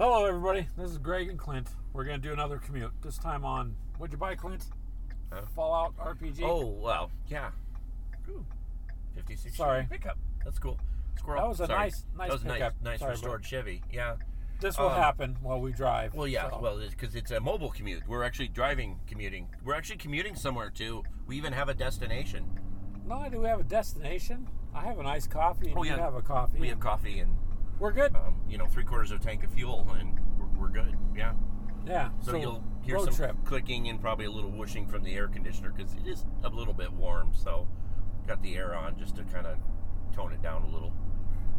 Hello, 0.00 0.24
everybody. 0.24 0.66
This 0.78 0.90
is 0.92 0.96
Greg 0.96 1.28
and 1.28 1.38
Clint. 1.38 1.68
We're 1.92 2.04
going 2.04 2.22
to 2.22 2.26
do 2.26 2.32
another 2.32 2.56
commute. 2.56 2.90
This 3.02 3.18
time 3.18 3.44
on, 3.44 3.76
what'd 3.98 4.10
you 4.14 4.16
buy, 4.16 4.34
Clint? 4.34 4.64
Huh? 5.30 5.42
Fallout 5.54 5.94
RPG. 5.98 6.40
Oh 6.42 6.64
well, 6.68 7.10
yeah. 7.28 7.50
Ooh, 8.30 8.42
Fifty-six. 9.14 9.58
Sorry. 9.58 9.86
pickup. 9.90 10.16
That's 10.42 10.58
cool. 10.58 10.78
Squirrel. 11.18 11.42
That 11.42 11.48
was 11.48 11.60
a 11.60 11.66
Sorry. 11.66 11.78
nice- 11.78 12.04
nice 12.16 12.28
That 12.28 12.32
was 12.32 12.44
nice, 12.44 12.52
pickup. 12.54 12.74
nice 12.82 12.98
Sorry, 13.00 13.10
restored 13.10 13.44
Chevy. 13.44 13.82
Yeah. 13.92 14.16
this 14.62 14.78
will 14.78 14.88
um, 14.88 14.96
happen 14.96 15.36
while 15.42 15.60
we 15.60 15.70
drive. 15.72 16.14
Well, 16.14 16.26
yeah. 16.26 16.48
so- 16.48 16.60
Well, 16.62 16.80
because 16.80 17.14
it's 17.14 17.30
a 17.30 17.38
mobile 17.38 17.68
commute. 17.68 18.04
We're 18.08 18.22
actually 18.22 18.48
driving, 18.48 19.00
commuting. 19.06 19.48
We're 19.62 19.74
actually 19.74 19.98
commuting 19.98 20.34
somewhere 20.34 20.70
too. 20.70 21.02
We 21.26 21.36
even 21.36 21.52
have 21.52 21.68
a 21.68 21.74
destination. 21.74 22.58
not 23.06 23.18
only 23.18 23.28
do 23.28 23.40
we 23.40 23.48
have 23.48 23.60
a 23.60 23.64
destination, 23.64 24.48
I 24.74 24.80
have 24.86 24.98
a 24.98 25.02
nice 25.02 25.26
coffee, 25.26 25.68
and 25.68 25.76
Oh, 25.78 25.82
you 25.82 25.90
yeah. 25.90 25.98
have 25.98 26.14
a 26.14 26.22
coffee. 26.22 26.58
We 26.58 26.68
have 26.68 26.80
coffee 26.80 27.18
and 27.20 27.36
We're 27.80 27.92
good. 27.92 28.14
um, 28.14 28.34
you 28.48 28.58
know 28.58 28.66
three 28.66 28.84
quarters 28.84 29.10
of 29.10 29.20
a 29.20 29.24
tank 29.24 29.42
of 29.42 29.52
fuel, 29.52 29.86
and 29.98 30.18
we're, 30.38 30.60
we're 30.60 30.68
good. 30.68 30.96
Yeah. 31.16 31.32
yeah. 31.86 32.10
So, 32.20 32.36
you'll 32.36 32.62
hear 32.82 32.98
some 33.00 33.14
trip. 33.14 33.36
clicking 33.44 33.88
and 33.88 34.00
probably 34.00 34.26
a 34.26 34.30
little 34.30 34.50
whooshing 34.50 34.86
from 34.86 35.02
the 35.02 35.14
air 35.14 35.28
conditioner 35.28 35.72
because 35.74 35.94
it 35.94 36.06
is 36.06 36.24
a 36.44 36.48
little 36.50 36.74
bit 36.74 36.92
warm. 36.92 37.32
So 37.34 37.66
got 38.26 38.42
the 38.42 38.54
air 38.56 38.74
on 38.74 38.98
just 38.98 39.16
to 39.16 39.24
kind 39.24 39.46
of 39.46 39.56
tone 40.14 40.32
it 40.32 40.42
down 40.42 40.62
a 40.62 40.68
little. 40.68 40.92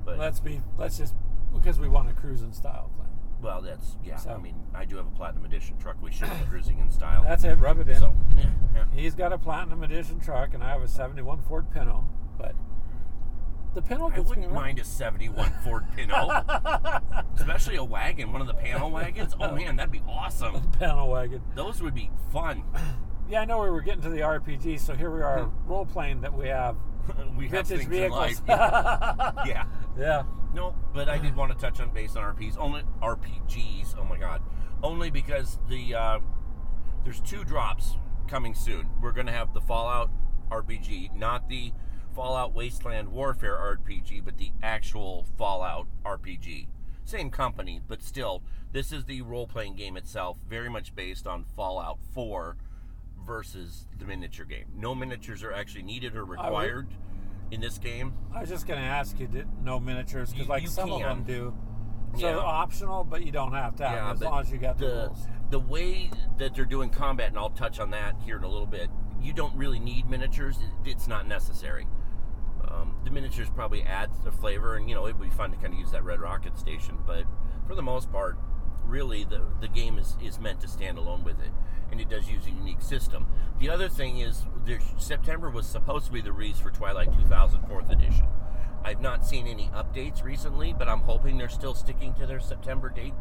But 0.06 0.18
Let's 0.20 0.40
be. 0.40 0.62
Let's 0.78 0.98
just 0.98 1.16
because 1.54 1.80
we 1.80 1.90
want 1.90 2.08
to 2.08 2.14
cruise 2.14 2.42
in 2.44 2.54
style, 2.54 2.92
Clint. 2.96 3.10
well, 3.42 3.62
that's 3.62 3.98
yeah. 4.04 4.16
So- 4.18 4.30
I 4.32 4.38
mean, 4.38 4.56
I 4.76 4.86
do 4.86 4.98
have 4.98 5.08
a 5.08 5.12
platinum 5.12 5.46
edition 5.46 5.78
truck. 5.80 6.02
We 6.02 6.12
should 6.12 6.30
be 6.30 6.46
cruising 6.50 6.80
in 6.80 6.92
style. 6.92 7.24
That's 7.24 7.44
it. 7.44 7.56
Rub 7.60 7.80
it 7.80 7.90
in. 7.90 7.98
so 8.00 8.16
yeah, 8.38 8.46
yeah. 8.76 8.86
He's 8.94 9.16
got 9.16 9.34
a 9.34 9.38
platinum 9.40 9.84
edition 9.84 10.20
truck, 10.20 10.54
and 10.54 10.64
I 10.64 10.70
have 10.70 10.84
a 10.84 10.88
'71 10.88 11.42
Ford 11.42 11.70
Pinto. 11.72 12.08
But 12.38 12.56
the 13.74 13.82
Pinto 13.82 14.12
I 14.14 14.20
wouldn't 14.20 14.46
around. 14.48 14.56
mind 14.56 14.80
a 14.80 14.84
'71 14.84 15.52
Ford 15.64 15.86
Pinto, 15.96 16.30
especially 17.36 17.76
a 17.78 17.84
wagon, 17.84 18.32
one 18.32 18.42
of 18.42 18.48
the 18.48 18.54
panel 18.54 18.92
wagons. 18.92 19.34
Oh 19.40 19.54
man, 19.56 19.76
that'd 19.78 19.92
be 19.92 20.02
awesome. 20.08 20.62
Panel 20.80 21.10
wagon. 21.10 21.42
Those 21.56 21.82
would 21.82 21.96
be 21.96 22.12
fun. 22.32 22.64
Yeah, 23.30 23.42
I 23.42 23.46
know 23.46 23.60
we 23.62 23.70
were 23.70 23.82
getting 23.82 24.02
to 24.02 24.10
the 24.10 24.20
RPG, 24.20 24.80
so 24.80 24.94
here 24.94 25.10
we 25.10 25.22
are 25.22 25.50
role 25.66 25.86
playing 25.86 26.22
that 26.22 26.34
we 26.34 26.48
have 26.50 26.76
we 27.38 27.48
have 27.48 27.68
vintage 27.68 27.88
things 27.88 27.96
in 27.98 28.12
life. 28.12 28.40
vehicles. 28.40 28.42
Yeah. 28.48 29.32
yeah. 29.46 29.64
yeah. 29.98 30.24
No, 30.54 30.76
but 30.94 31.08
I 31.08 31.18
did 31.18 31.36
want 31.36 31.52
to 31.52 31.58
touch 31.58 31.80
on 31.80 31.92
based 31.92 32.18
on 32.18 32.36
RPGs. 32.36 32.58
only 32.58 32.84
RPGs. 33.02 33.96
Oh 33.98 34.04
my 34.04 34.18
god, 34.18 34.42
only 34.84 35.10
because 35.10 35.60
the 35.70 35.96
uh, 35.96 36.20
there's 37.06 37.22
two 37.22 37.46
drops 37.46 37.98
coming 38.28 38.54
soon. 38.54 38.90
We're 39.02 39.14
gonna 39.14 39.32
have 39.32 39.54
the 39.54 39.62
Fallout 39.62 40.12
RPG, 40.50 41.16
not 41.16 41.48
the 41.48 41.72
Fallout 42.16 42.54
Wasteland 42.54 43.10
Warfare 43.10 43.56
RPG, 43.58 44.24
but 44.24 44.38
the 44.38 44.52
actual 44.62 45.26
Fallout 45.38 45.88
RPG. 46.06 46.68
Same 47.06 47.30
company, 47.30 47.82
but 47.88 48.02
still, 48.02 48.44
this 48.72 48.92
is 48.92 49.06
the 49.06 49.22
role-playing 49.22 49.76
game 49.76 49.98
itself, 49.98 50.38
very 50.48 50.70
much 50.70 50.96
based 50.96 51.28
on 51.28 51.44
Fallout 51.44 52.00
4 52.14 52.56
versus 53.26 53.88
the 53.98 54.06
miniature 54.06 54.46
game. 54.46 54.66
No 54.76 54.96
miniatures 54.96 55.44
are 55.44 55.52
actually 55.54 55.84
needed 55.84 56.16
or 56.16 56.26
required 56.26 56.88
in 57.52 57.60
this 57.62 57.78
game. 57.78 58.14
I 58.34 58.42
was 58.42 58.50
just 58.50 58.66
going 58.68 58.80
to 58.80 58.86
ask 58.86 59.20
you, 59.20 59.28
did 59.28 59.48
no 59.64 59.80
miniatures? 59.80 60.32
Because 60.32 60.48
like 60.48 60.68
some 60.68 60.90
can. 60.90 61.02
of 61.02 61.08
them 61.18 61.24
do. 61.24 61.54
So 62.20 62.30
Yeah. 62.30 62.38
optional, 62.38 63.04
but 63.04 63.26
you 63.26 63.32
don't 63.32 63.54
have 63.54 63.76
to 63.78 63.88
have 63.88 64.10
it 64.10 64.12
as 64.16 64.22
long 64.22 64.42
as 64.42 64.52
you 64.52 64.58
got 64.58 64.78
the, 64.78 64.86
the 64.86 64.94
rules. 65.08 65.28
the 65.50 65.60
way 65.60 66.12
that 66.38 66.54
they're 66.56 66.66
doing 66.66 66.90
combat, 66.90 67.30
and 67.30 67.38
I'll 67.38 67.50
touch 67.50 67.80
on 67.80 67.92
that 67.92 68.16
here 68.26 68.38
in 68.38 68.44
a 68.44 68.50
little 68.50 68.68
bit. 68.68 68.90
You 69.22 69.34
don't 69.34 69.56
really 69.56 69.80
need 69.80 70.10
miniatures; 70.10 70.58
it's 70.84 71.08
not 71.08 71.28
necessary. 71.28 71.88
Um, 72.74 72.96
the 73.04 73.12
miniatures 73.12 73.50
probably 73.50 73.84
adds 73.84 74.20
the 74.24 74.32
flavor, 74.32 74.76
and 74.76 74.88
you 74.90 74.96
know 74.96 75.06
it 75.06 75.18
would 75.18 75.30
be 75.30 75.36
fun 75.36 75.52
to 75.52 75.58
kind 75.58 75.74
of 75.74 75.80
use 75.80 75.92
that 75.92 76.04
Red 76.04 76.22
Rocket 76.22 76.58
station. 76.58 77.00
But 77.06 77.26
for 77.68 77.76
the 77.76 77.82
most 77.82 78.12
part, 78.12 78.38
really 78.86 79.24
the 79.24 79.42
the 79.60 79.68
game 79.68 79.98
is 79.98 80.18
is 80.24 80.40
meant 80.40 80.62
to 80.62 80.68
stand 80.68 80.98
alone 80.98 81.24
with 81.24 81.40
it, 81.42 81.52
and 81.92 82.00
it 82.00 82.10
does 82.10 82.30
use 82.30 82.46
a 82.46 82.52
unique 82.52 82.82
system. 82.82 83.28
The 83.60 83.70
other 83.70 83.90
thing 83.90 84.20
is, 84.20 84.46
September 84.98 85.50
was 85.50 85.68
supposed 85.68 86.06
to 86.08 86.12
be 86.12 86.22
the 86.22 86.32
release 86.32 86.60
for 86.60 86.72
Twilight 86.72 87.12
2000 87.14 87.68
Fourth 87.68 87.90
Edition. 87.90 88.28
I've 88.84 89.02
not 89.02 89.26
seen 89.26 89.46
any 89.46 89.70
updates 89.76 90.24
recently, 90.24 90.74
but 90.74 90.90
I'm 90.90 91.02
hoping 91.02 91.38
they're 91.38 91.50
still 91.50 91.76
sticking 91.76 92.14
to 92.16 92.26
their 92.26 92.40
September 92.40 92.90
date. 92.90 93.14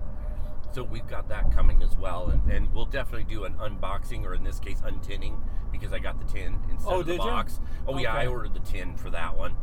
So 0.73 0.85
we've 0.85 1.07
got 1.09 1.29
that 1.31 1.53
coming 1.53 1.83
as 1.83 1.97
well, 1.97 2.29
and, 2.29 2.49
and 2.51 2.73
we'll 2.73 2.85
definitely 2.87 3.25
do 3.33 3.45
an 3.45 3.55
unboxing, 3.55 4.25
or 4.25 4.35
in 4.35 4.45
this 4.45 4.61
case, 4.61 4.81
untinning, 4.85 5.35
because 5.73 5.93
I 5.93 5.99
got 5.99 6.19
the 6.25 6.33
tin 6.33 6.61
instead 6.71 6.93
Oh, 6.93 7.01
of 7.01 7.07
the 7.07 7.15
did 7.15 7.23
you? 7.25 7.29
box. 7.29 7.61
Oh 7.89 7.99
yeah, 7.99 8.15
I 8.15 8.27
ordered 8.29 8.55
the 8.55 8.61
tin 8.61 8.97
for 8.97 9.11
that 9.11 9.37
one, 9.37 9.57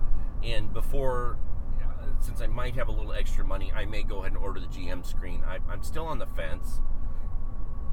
and 0.44 0.74
before, 0.74 1.38
uh, 1.82 2.06
since 2.20 2.42
I 2.42 2.48
might 2.48 2.76
have 2.76 2.90
a 2.90 2.92
little 2.92 3.14
extra 3.14 3.46
money, 3.46 3.72
I 3.74 3.86
may 3.86 4.04
go 4.04 4.20
ahead 4.20 4.34
and 4.34 4.38
order 4.42 4.60
the 4.60 4.68
GM 4.68 5.06
screen. 5.06 5.44
I, 5.48 5.60
I'm 5.72 5.82
still 5.82 6.06
on 6.06 6.20
the 6.20 6.26
fence. 6.28 6.82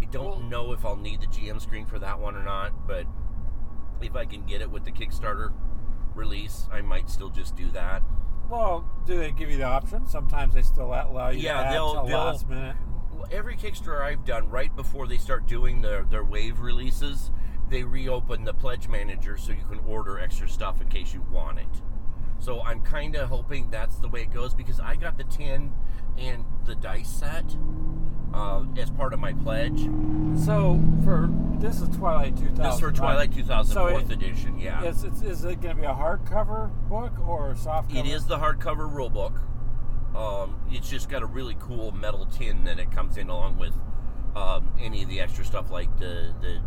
I 0.02 0.06
don't 0.06 0.24
Well- 0.26 0.40
know 0.40 0.72
if 0.72 0.84
I'll 0.84 0.96
need 0.96 1.20
the 1.20 1.28
GM 1.28 1.60
screen 1.60 1.86
for 1.86 2.00
that 2.00 2.18
one 2.18 2.34
or 2.34 2.42
not, 2.42 2.86
but 2.88 3.06
if 4.00 4.16
I 4.16 4.24
can 4.24 4.44
get 4.44 4.60
it 4.60 4.70
with 4.72 4.84
the 4.84 4.90
Kickstarter 4.90 5.52
release, 6.16 6.68
I 6.72 6.80
might 6.82 7.08
still 7.08 7.30
just 7.30 7.54
do 7.54 7.70
that. 7.70 8.02
Well, 8.50 8.84
do 9.06 9.16
they 9.16 9.30
give 9.30 9.50
you 9.50 9.56
the 9.56 9.62
option? 9.64 10.06
Sometimes 10.06 10.52
they 10.52 10.62
still 10.62 10.86
allow 10.86 11.28
you 11.30 11.40
Yeah, 11.40 11.70
they'll- 11.72 12.04
they'll- 12.04 12.18
last 12.18 12.48
minute. 12.48 12.76
Every 13.30 13.56
Kickstarter 13.56 14.02
I've 14.02 14.24
done, 14.24 14.48
right 14.48 14.74
before 14.74 15.06
they 15.06 15.18
start 15.18 15.46
doing 15.46 15.82
their, 15.82 16.04
their 16.04 16.24
wave 16.24 16.60
releases, 16.60 17.30
they 17.68 17.82
reopen 17.82 18.44
the 18.44 18.54
pledge 18.54 18.88
manager 18.88 19.36
so 19.36 19.52
you 19.52 19.64
can 19.68 19.80
order 19.86 20.18
extra 20.18 20.48
stuff 20.48 20.80
in 20.80 20.88
case 20.88 21.12
you 21.14 21.22
want 21.30 21.58
it. 21.58 21.66
So 22.38 22.60
I'm 22.62 22.80
kind 22.82 23.16
of 23.16 23.28
hoping 23.30 23.70
that's 23.70 23.96
the 23.96 24.08
way 24.08 24.22
it 24.22 24.32
goes 24.32 24.54
because 24.54 24.78
I 24.80 24.96
got 24.96 25.16
the 25.16 25.24
tin 25.24 25.72
and 26.18 26.44
the 26.66 26.74
dice 26.74 27.08
set 27.08 27.44
uh, 28.34 28.64
as 28.76 28.90
part 28.90 29.14
of 29.14 29.20
my 29.20 29.32
pledge. 29.32 29.88
So 30.44 30.80
for 31.04 31.30
this 31.58 31.80
is 31.80 31.88
Twilight 31.96 32.36
2000. 32.36 32.56
This 32.62 32.74
is 32.74 32.80
for 32.80 32.86
right? 32.88 32.94
Twilight 32.96 33.32
2000 33.32 33.72
So 33.72 33.88
fourth 33.88 34.10
it- 34.10 34.12
edition. 34.12 34.58
Yeah, 34.58 34.82
is 34.84 35.04
it 35.04 35.60
going 35.62 35.76
to 35.76 35.82
be 35.82 35.86
a 35.86 35.94
hardcover 35.94 36.70
book 36.88 37.18
or 37.26 37.52
a 37.52 37.56
soft 37.56 37.88
cover? 37.90 38.00
it 38.00 38.06
is 38.10 38.26
the 38.26 38.38
hardcover 38.38 38.92
rule 38.92 39.08
book. 39.10 39.40
Um, 40.14 40.60
it's 40.70 40.88
just 40.88 41.08
got 41.08 41.22
a 41.22 41.26
really 41.26 41.56
cool 41.58 41.92
metal 41.92 42.26
tin 42.26 42.64
that 42.64 42.78
it 42.78 42.90
comes 42.90 43.16
in 43.16 43.28
along 43.28 43.58
with 43.58 43.74
um, 44.36 44.72
any 44.80 45.02
of 45.02 45.08
the 45.08 45.20
extra 45.20 45.44
stuff 45.44 45.70
like 45.70 45.96
the 45.98 46.34
the 46.40 46.60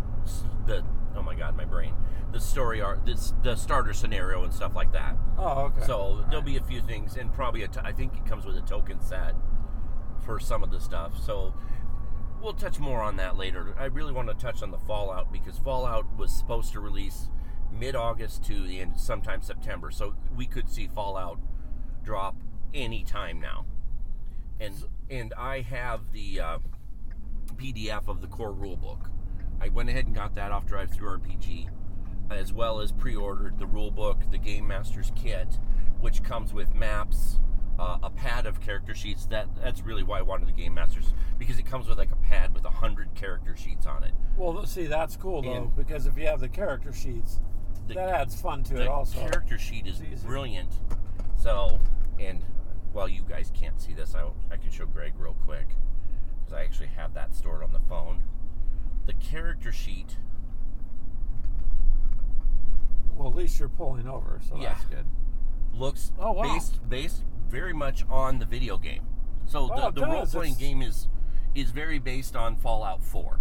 the 0.66 0.84
oh 1.16 1.22
my 1.22 1.34
god 1.34 1.56
my 1.56 1.64
brain 1.64 1.94
the 2.32 2.40
story 2.40 2.82
art 2.82 3.06
this 3.06 3.34
the 3.44 3.56
starter 3.56 3.94
scenario 3.94 4.44
and 4.44 4.54
stuff 4.54 4.76
like 4.76 4.92
that. 4.92 5.16
Oh, 5.38 5.66
okay. 5.66 5.86
So 5.86 6.26
there'll 6.30 6.44
be 6.44 6.58
a 6.58 6.64
few 6.64 6.82
things 6.82 7.16
and 7.16 7.32
probably 7.32 7.64
a 7.64 7.68
t- 7.68 7.80
I 7.84 7.92
think 7.92 8.16
it 8.18 8.26
comes 8.26 8.46
with 8.46 8.58
a 8.58 8.62
token 8.62 9.00
set 9.02 9.34
for 10.26 10.40
some 10.40 10.64
of 10.64 10.72
the 10.72 10.80
stuff. 10.80 11.14
So 11.24 11.54
we'll 12.42 12.54
touch 12.54 12.80
more 12.80 13.02
on 13.02 13.16
that 13.18 13.38
later. 13.38 13.74
I 13.80 13.86
really 13.86 14.12
want 14.12 14.28
to 14.28 14.34
touch 14.34 14.62
on 14.62 14.72
the 14.72 14.78
Fallout 14.78 15.32
because 15.32 15.58
Fallout 15.58 16.18
was 16.18 16.32
supposed 16.32 16.74
to 16.74 16.80
release 16.80 17.30
mid-August 17.72 18.44
to 18.46 18.66
the 18.66 18.82
end 18.82 19.00
sometime 19.00 19.42
September. 19.42 19.90
So 19.92 20.16
we 20.36 20.46
could 20.46 20.70
see 20.70 20.88
Fallout 20.88 21.40
drop 22.04 22.36
any 22.74 23.04
time 23.04 23.40
now. 23.40 23.66
And 24.60 24.74
and 25.10 25.34
I 25.38 25.62
have 25.62 26.12
the 26.12 26.40
uh, 26.40 26.58
PDF 27.56 28.08
of 28.08 28.22
the 28.22 28.28
core 28.28 28.54
rulebook. 28.54 29.10
I 29.62 29.70
went 29.70 29.90
ahead 29.90 30.06
and 30.06 30.14
got 30.16 30.36
that 30.36 30.52
off 30.52 30.68
DriveThruRPG, 30.68 31.70
as 32.30 32.54
well 32.54 32.80
as 32.80 32.92
pre-ordered 32.92 33.58
the 33.58 33.66
rulebook, 33.66 34.30
the 34.32 34.38
Game 34.38 34.68
Master's 34.68 35.12
kit, 35.16 35.58
which 36.00 36.22
comes 36.24 36.54
with 36.54 36.76
maps, 36.76 37.40
uh, 37.80 37.98
a 38.04 38.10
pad 38.12 38.46
of 38.46 38.62
character 38.62 38.94
sheets. 38.94 39.26
That 39.28 39.48
that's 39.62 39.82
really 39.82 40.04
why 40.04 40.20
I 40.20 40.22
wanted 40.24 40.48
the 40.48 40.52
Game 40.52 40.74
Masters 40.74 41.14
because 41.40 41.58
it 41.60 41.66
comes 41.66 41.88
with 41.88 41.98
like 41.98 42.12
a 42.12 42.16
pad 42.18 42.54
with 42.54 42.66
a 42.66 42.70
hundred 42.70 43.14
character 43.16 43.56
sheets 43.56 43.86
on 43.86 44.04
it. 44.04 44.12
well, 44.38 44.66
see, 44.66 44.86
that's 44.88 45.16
cool 45.16 45.42
though 45.44 45.54
And- 45.54 45.76
because 45.76 46.06
if 46.08 46.18
you 46.18 46.26
have 46.28 46.40
the 46.40 46.50
character 46.50 46.92
sheets, 46.94 47.40
The- 47.88 47.94
that 47.96 48.10
adds 48.10 48.40
fun 48.40 48.64
to 48.66 48.82
it 48.82 48.88
also. 48.88 49.20
character 49.20 49.58
sheet 49.58 49.86
is 49.88 50.00
brilliant. 50.24 50.72
So, 51.36 51.80
and 52.20 52.44
while 52.98 53.08
you 53.08 53.22
guys 53.30 53.52
can't 53.54 53.80
see 53.80 53.94
this, 53.94 54.16
I, 54.16 54.24
I 54.52 54.58
can 54.58 54.72
show 54.72 54.88
Greg 54.88 55.14
real 55.20 55.36
quick 55.46 55.68
because 56.40 56.52
I 56.52 56.64
actually 56.64 56.88
have 56.98 57.14
that 57.14 57.36
stored 57.36 57.62
on 57.62 57.72
the 57.72 57.80
phone. 57.88 58.24
The 59.06 59.14
character 59.14 59.72
sheet, 59.72 60.18
well, 63.16 63.28
at 63.30 63.36
least 63.36 63.60
you're 63.60 63.70
pulling 63.70 64.08
over, 64.08 64.42
so 64.50 64.56
Yeah. 64.58 64.70
that's 64.74 64.86
good. 64.86 65.06
looks 65.76 66.12
Oh, 66.18 66.32
wow. 66.32 66.42
based 66.42 66.90
based 66.90 67.24
very 67.50 67.72
much 67.72 68.04
on 68.10 68.40
the 68.40 68.46
video 68.48 68.78
game. 68.80 69.04
So 69.46 69.70
Oh, 69.72 69.92
the, 69.92 70.02
role 70.04 70.26
playing 70.26 70.56
game 70.56 70.82
is 70.82 71.08
is 71.54 71.70
very 71.70 72.00
based 72.00 72.36
on 72.36 72.56
Fallout 72.56 73.04
4. 73.04 73.40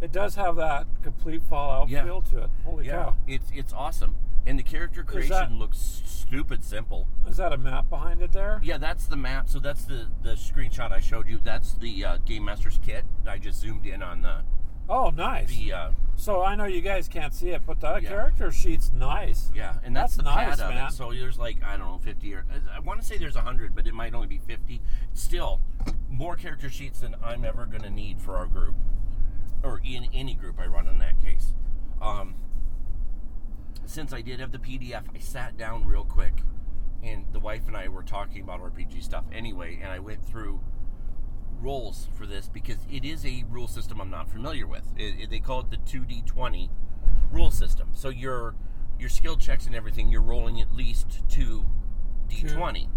It 0.00 0.12
does 0.12 0.36
have 0.36 0.54
that 0.56 0.86
complete 1.02 1.42
Fallout 1.42 1.88
Yeah. 1.88 2.04
feel 2.04 2.22
to 2.22 2.44
it. 2.44 2.50
Holy 2.64 2.86
Yeah, 2.86 2.92
cow! 3.06 3.16
it's 3.26 3.50
it's 3.52 3.72
awesome, 3.72 4.14
and 4.46 4.58
the 4.58 4.62
character 4.62 5.02
creation 5.02 5.30
that- 5.30 5.52
looks 5.52 6.02
stupid 6.06 6.64
simple. 6.64 7.06
Is 7.28 7.36
that 7.36 7.52
a 7.52 7.58
map 7.58 7.88
behind 7.90 8.20
it 8.22 8.32
there? 8.32 8.60
Yeah, 8.62 8.78
that's 8.78 9.06
the 9.06 9.16
map. 9.16 9.48
So 9.48 9.58
that's 9.58 9.84
the 9.84 10.06
the 10.22 10.30
screenshot 10.34 10.92
I 10.92 11.00
showed 11.00 11.28
you. 11.28 11.38
That's 11.42 11.74
the 11.74 12.04
uh, 12.04 12.16
Game 12.24 12.44
Master's 12.46 12.78
kit. 12.84 13.04
I 13.26 13.38
just 13.38 13.60
zoomed 13.60 13.86
in 13.86 14.02
on 14.02 14.22
the 14.22 14.42
Oh, 14.88 15.10
nice. 15.10 15.48
the 15.48 15.72
uh, 15.72 15.90
So 16.14 16.42
I 16.44 16.54
know 16.54 16.64
you 16.64 16.80
guys 16.80 17.08
can't 17.08 17.34
see 17.34 17.50
it, 17.50 17.62
but 17.66 17.80
the 17.80 17.94
Yeah. 17.96 18.08
character 18.08 18.52
sheet's 18.52 18.92
nice. 18.92 19.50
yeah, 19.54 19.78
and 19.84 19.94
that's, 19.96 20.14
That's 20.14 20.28
the 20.28 20.34
nice, 20.34 20.60
pad 20.60 20.74
man. 20.74 20.86
it. 20.86 20.92
So 20.92 21.10
there's 21.12 21.38
like 21.38 21.62
I 21.64 21.76
don't 21.76 21.86
know, 21.86 21.98
fifty 21.98 22.32
or 22.34 22.44
I 22.72 22.78
want 22.80 23.00
to 23.00 23.06
say 23.06 23.18
there's 23.18 23.36
hundred, 23.36 23.74
but 23.74 23.86
it 23.88 23.94
might 23.94 24.14
only 24.14 24.28
be 24.28 24.38
fifty. 24.38 24.80
Still, 25.12 25.60
more 26.08 26.36
character 26.36 26.70
sheets 26.70 27.00
than 27.00 27.16
I'm 27.22 27.44
ever 27.44 27.66
going 27.66 27.82
to 27.82 27.90
need 27.90 28.20
for 28.20 28.36
our 28.36 28.46
group, 28.46 28.76
or 29.64 29.80
in 29.84 30.06
any 30.14 30.34
group 30.34 30.58
I 30.60 30.66
run 30.66 30.86
in 30.86 30.98
that 30.98 31.20
case. 31.22 31.52
Um, 32.00 32.34
since 33.96 34.12
I 34.12 34.20
did 34.20 34.40
have 34.40 34.52
the 34.52 34.58
PDF, 34.58 35.04
I 35.14 35.18
sat 35.20 35.56
down 35.56 35.86
real 35.86 36.04
quick, 36.04 36.42
and 37.02 37.24
the 37.32 37.40
wife 37.40 37.66
and 37.66 37.74
I 37.74 37.88
were 37.88 38.02
talking 38.02 38.42
about 38.42 38.60
RPG 38.60 39.02
stuff 39.02 39.24
anyway, 39.32 39.78
and 39.82 39.90
I 39.90 40.00
went 40.00 40.22
through 40.22 40.60
roles 41.62 42.06
for 42.14 42.26
this 42.26 42.46
because 42.50 42.76
it 42.92 43.06
is 43.06 43.24
a 43.24 43.44
rule 43.48 43.66
system 43.66 43.98
I'm 43.98 44.10
not 44.10 44.28
familiar 44.28 44.66
with. 44.66 44.84
It, 44.98 45.14
it- 45.22 45.30
they 45.30 45.38
call 45.38 45.60
it 45.60 45.70
the 45.70 45.78
2d20 45.78 46.68
rule 47.32 47.50
system. 47.50 47.88
So 47.94 48.10
your 48.10 48.54
your 49.00 49.08
skill 49.08 49.36
checks 49.38 49.64
and 49.64 49.74
everything, 49.74 50.10
you're 50.10 50.20
rolling 50.20 50.60
at 50.60 50.74
least 50.74 51.22
two 51.30 51.64
d20. 52.28 52.88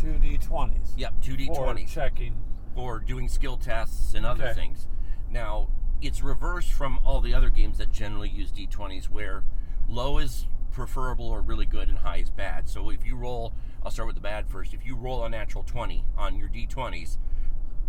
Two 0.00 0.12
d20s. 0.12 0.92
Yep, 0.96 1.22
two 1.22 1.36
d20s 1.36 1.88
checking. 1.88 2.36
for 2.72 3.00
doing 3.00 3.26
skill 3.28 3.56
tests 3.56 4.14
and 4.14 4.24
other 4.24 4.44
Okay. 4.44 4.54
things. 4.54 4.86
Now, 5.28 5.70
it's 6.00 6.22
reversed 6.22 6.72
from 6.72 7.00
all 7.04 7.20
the 7.20 7.34
other 7.34 7.50
games 7.50 7.78
that 7.78 7.90
generally 7.90 8.28
use 8.28 8.52
d20s, 8.52 9.06
where 9.10 9.42
low 9.88 10.18
is 10.18 10.46
preferable 10.72 11.28
or 11.28 11.40
really 11.40 11.66
good 11.66 11.88
and 11.88 11.98
high 11.98 12.18
is 12.18 12.30
bad. 12.30 12.68
So 12.68 12.90
if 12.90 13.04
you 13.04 13.16
roll, 13.16 13.54
I'll 13.82 13.90
start 13.90 14.06
with 14.06 14.16
the 14.16 14.22
bad 14.22 14.48
first. 14.48 14.74
If 14.74 14.84
you 14.84 14.96
roll 14.96 15.24
a 15.24 15.28
natural 15.28 15.64
20 15.64 16.04
on 16.18 16.36
your 16.36 16.48
d20s, 16.48 17.18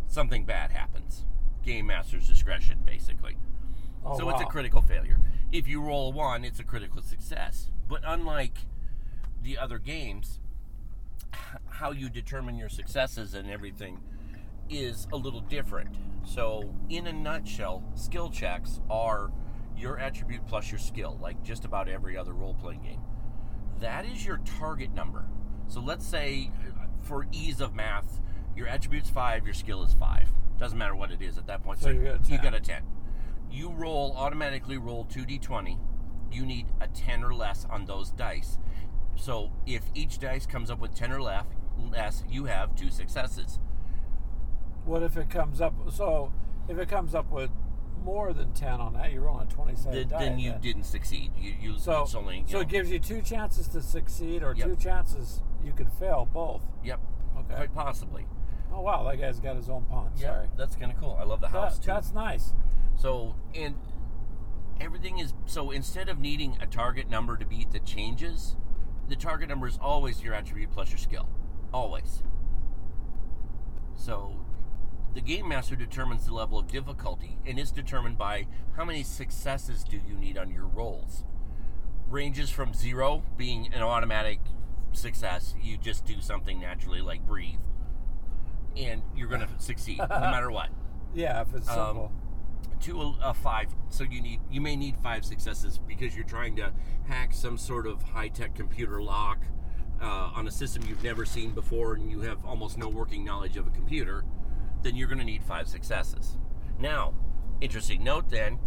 something 0.08 0.46
bad 0.46 0.72
happens. 0.72 1.26
Game 1.64 1.88
master's 1.88 2.28
discretion, 2.28 2.80
basically. 2.86 3.38
Oh, 4.06 4.18
so 4.18 4.30
it's 4.30 4.42
a 4.42 4.46
critical 4.46 4.82
failure. 4.82 5.20
If 5.52 5.68
you 5.68 5.82
roll 5.82 6.08
a 6.08 6.12
one, 6.12 6.46
it's 6.46 6.60
a 6.60 6.64
critical 6.64 7.02
success. 7.02 7.72
But 7.90 8.02
unlike 8.06 8.58
the 9.44 9.58
other 9.58 9.80
games, 9.80 10.40
how 11.70 11.92
you 11.92 12.10
determine 12.10 12.58
your 12.58 12.70
successes 12.70 13.34
and 13.34 13.50
everything 13.50 14.00
is 14.70 15.08
a 15.12 15.18
little 15.18 15.42
different. 15.42 15.96
So, 16.26 16.74
in 16.90 17.08
a 17.08 17.14
nutshell, 17.14 17.84
skill 17.96 18.30
checks 18.30 18.82
are 18.90 19.32
your 19.78 20.00
attribute 20.00 20.46
plus 20.48 20.72
your 20.72 20.80
skill, 20.80 21.18
like 21.22 21.42
just 21.44 21.66
about 21.66 21.88
every 21.88 22.18
other 22.18 22.34
role 22.34 22.54
playing 22.56 22.82
game. 22.82 23.02
That 23.80 24.06
is 24.06 24.26
your 24.26 24.38
target 24.60 24.94
number. 24.94 25.26
So, 25.68 25.82
let's 25.82 26.06
say 26.06 26.52
uh, 26.66 26.86
for 27.04 27.28
ease 27.32 27.62
of 27.62 27.76
math, 27.76 28.22
your 28.56 28.68
attribute's 28.68 29.10
five, 29.10 29.46
your 29.46 29.54
skill 29.54 29.84
is 29.84 29.94
five. 29.94 30.28
Doesn't 30.58 30.78
matter 30.78 30.96
what 30.96 31.12
it 31.12 31.22
is 31.22 31.38
at 31.38 31.46
that 31.48 31.64
point. 31.64 31.80
So 31.80 31.90
you 31.90 32.04
got 32.04 32.16
a 32.16 32.32
you 32.32 32.38
10. 32.38 32.42
got 32.42 32.54
a 32.56 32.60
10. 32.60 32.84
You 33.52 33.70
roll, 33.70 34.14
automatically 34.18 34.78
roll 34.78 35.06
2d20. 35.06 35.78
You 36.32 36.46
need 36.46 36.66
a 36.82 36.88
10 36.88 37.24
or 37.24 37.34
less 37.34 37.66
on 37.70 37.86
those 37.86 38.10
dice. 38.12 38.58
So 39.16 39.52
if 39.66 39.84
each 39.94 40.20
dice 40.20 40.46
comes 40.46 40.72
up 40.72 40.80
with 40.80 40.96
10 40.96 41.12
or 41.12 41.22
less, 41.22 41.46
less 41.92 42.24
you 42.30 42.46
have 42.46 42.76
two 42.76 42.90
successes. 42.90 43.60
What 44.86 45.04
if 45.04 45.18
it 45.18 45.30
comes 45.30 45.62
up? 45.62 45.74
So 45.92 46.32
if 46.68 46.78
it 46.78 46.90
comes 46.90 47.14
up 47.14 47.30
with 47.32 47.52
more 48.04 48.34
than 48.34 48.54
ten 48.54 48.80
on 48.82 48.94
that, 48.94 49.12
you're 49.12 49.22
rolling 49.24 49.48
a 49.48 49.52
twenty-sided 49.54 49.94
Th- 49.94 50.08
die. 50.10 50.20
then 50.20 50.40
you 50.40 50.52
then. 50.52 50.62
didn't 50.62 50.84
succeed. 50.84 51.32
You, 51.38 51.54
you 51.60 51.78
So, 51.80 52.04
it's 52.04 52.16
only, 52.16 52.38
you 52.40 52.44
so 52.48 52.54
know, 52.56 52.62
it 52.62 52.70
gives 52.70 52.90
you 52.92 53.00
two 53.00 53.22
chances 53.22 53.68
to 53.70 53.82
succeed 53.82 54.44
or 54.44 54.54
Yep. 54.56 54.68
two 54.68 54.76
chances 54.76 55.42
you 55.64 55.74
could 55.74 55.92
fail 55.94 56.28
both. 56.32 56.64
Yep, 56.84 57.00
Okay. 57.40 57.56
quite 57.56 57.74
possibly. 57.76 58.26
Oh 58.72 58.82
wow, 58.82 59.04
that 59.04 59.20
guy's 59.20 59.40
got 59.40 59.56
his 59.56 59.70
own 59.70 59.86
pond. 59.86 60.12
Yeah, 60.18 60.34
Sorry. 60.34 60.48
that's 60.58 60.76
kind 60.76 60.92
of 60.92 60.98
cool. 61.00 61.18
I 61.20 61.24
love 61.24 61.42
the 61.42 61.48
house 61.50 61.78
That, 61.78 61.84
too. 61.84 61.88
that's 61.92 62.14
nice. 62.14 62.54
So, 62.96 63.36
and 63.56 63.76
everything 64.80 65.20
is 65.20 65.34
so 65.46 65.72
instead 65.72 66.10
of 66.10 66.20
needing 66.20 66.58
a 66.62 66.66
target 66.68 67.10
number 67.10 67.38
to 67.38 67.46
beat 67.46 67.72
the 67.72 67.80
changes, 67.80 68.56
the 69.08 69.16
target 69.16 69.50
number 69.50 69.68
is 69.68 69.78
always 69.82 70.22
your 70.22 70.34
attribute 70.34 70.72
plus 70.72 70.90
your 70.90 70.98
skill. 70.98 71.28
Always. 71.74 72.24
So, 73.96 74.34
the 75.13 75.21
game 75.21 75.48
master 75.50 75.75
determines 75.75 76.25
the 76.25 76.33
level 76.33 76.59
of 76.59 76.68
difficulty, 76.68 77.38
and 77.45 77.57
it's 77.57 77.71
determined 77.71 78.18
by 78.18 78.48
how 78.75 78.86
many 78.86 79.04
successes 79.04 79.83
do 79.83 79.98
you 80.07 80.15
need 80.15 80.38
on 80.38 80.51
your 80.51 80.65
rolls. 80.68 81.24
Ranges 82.09 82.50
from 82.50 82.74
zero, 82.74 83.24
being 83.36 83.74
an 83.74 83.81
automatic 83.81 84.39
success, 84.94 85.56
you 85.62 85.77
just 85.77 86.06
do 86.06 86.21
something 86.21 86.59
naturally 86.62 87.01
like 87.01 87.25
breathe, 87.25 87.59
and 88.75 89.01
you're 89.15 89.27
going 89.27 89.42
to 89.48 89.50
succeed 89.57 89.98
no 90.00 90.07
matter 90.07 90.51
what 90.51 90.69
Yeah, 91.13 91.42
if 91.42 91.54
it's 91.56 91.68
Um, 91.69 91.75
simple. 91.88 92.12
to 92.81 93.01
a, 93.01 93.30
a 93.30 93.33
five. 93.33 93.74
So 93.89 94.04
you 94.04 94.21
need 94.21 94.39
you 94.51 94.62
may 94.62 94.75
need 94.75 94.98
five 94.98 95.25
successes 95.25 95.80
because 95.88 96.15
you're 96.15 96.25
trying 96.25 96.56
to 96.57 96.71
hack 97.07 97.33
some 97.33 97.57
sort 97.57 97.88
of 97.88 98.01
high 98.04 98.27
tech 98.30 98.54
computer 98.56 99.01
lock 99.01 99.39
uh, 100.01 100.31
on 100.36 100.48
a 100.48 100.51
system 100.51 100.83
you've 100.88 101.04
never 101.04 101.25
seen 101.25 101.51
before, 101.51 101.95
and 101.95 102.09
you 102.09 102.21
have 102.21 102.45
almost 102.45 102.77
no 102.77 102.88
working 102.88 103.25
knowledge 103.25 103.57
of 103.57 103.65
a 103.68 103.71
computer. 103.71 104.24
Then 104.84 104.96
you're 104.96 105.08
going 105.08 105.20
to 105.20 105.26
need 105.26 105.44
five 105.44 105.68
successes. 105.68 106.38
Now, 106.80 107.14
interesting 107.62 108.04
note 108.04 108.30
then. 108.30 108.60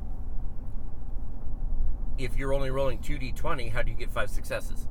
If 2.19 2.37
you're 2.37 2.53
only 2.53 2.71
rolling 2.71 2.99
2d20, 2.99 3.73
how 3.73 3.83
do 3.83 3.91
you 3.91 3.97
get 3.97 4.11
five 4.11 4.31
successes? 4.31 4.87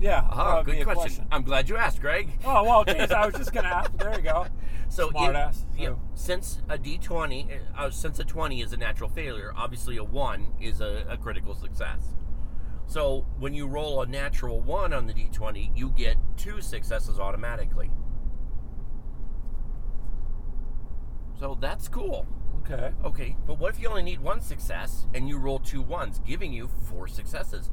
yeah. 0.00 0.22
Ah, 0.30 0.62
good 0.62 0.78
a 0.80 0.84
question. 0.84 1.26
I'm 1.32 1.42
glad 1.42 1.68
you 1.68 1.76
asked, 1.76 2.00
Greg. 2.00 2.30
Oh 2.44 2.62
well, 2.62 2.84
geez, 2.84 3.10
I 3.10 3.26
was 3.26 3.34
just 3.34 3.52
gonna 3.52 3.68
ask. 3.68 3.96
There 3.96 4.14
you 4.16 4.22
go. 4.22 4.46
So 4.90 5.10
Smart 5.10 5.34
it- 5.34 5.38
ass. 5.38 5.66
yeah, 5.76 5.88
So- 5.88 6.00
since 6.14 6.62
a 6.70 6.78
D20, 6.78 7.60
uh, 7.76 7.90
since 7.90 8.18
a 8.20 8.24
20 8.24 8.62
is 8.62 8.72
a 8.72 8.76
natural 8.78 9.10
failure, 9.10 9.52
obviously 9.54 9.98
a 9.98 10.04
1 10.04 10.46
is 10.62 10.80
a, 10.80 11.04
a 11.10 11.18
critical 11.18 11.54
success. 11.54 12.14
So 12.86 13.26
when 13.38 13.52
you 13.52 13.66
roll 13.66 14.00
a 14.00 14.06
natural 14.06 14.62
1 14.62 14.94
on 14.94 15.06
the 15.06 15.12
D20, 15.12 15.76
you 15.76 15.90
get 15.90 16.16
two 16.38 16.62
successes 16.62 17.18
automatically. 17.18 17.90
So 21.38 21.56
that's 21.60 21.88
cool. 21.88 22.26
Okay. 22.62 22.92
Okay, 23.04 23.36
but 23.46 23.58
what 23.58 23.74
if 23.74 23.80
you 23.80 23.88
only 23.88 24.02
need 24.02 24.20
one 24.20 24.40
success 24.40 25.06
and 25.14 25.28
you 25.28 25.38
roll 25.38 25.58
two 25.58 25.80
ones, 25.80 26.20
giving 26.26 26.52
you 26.52 26.68
four 26.68 27.08
successes? 27.08 27.70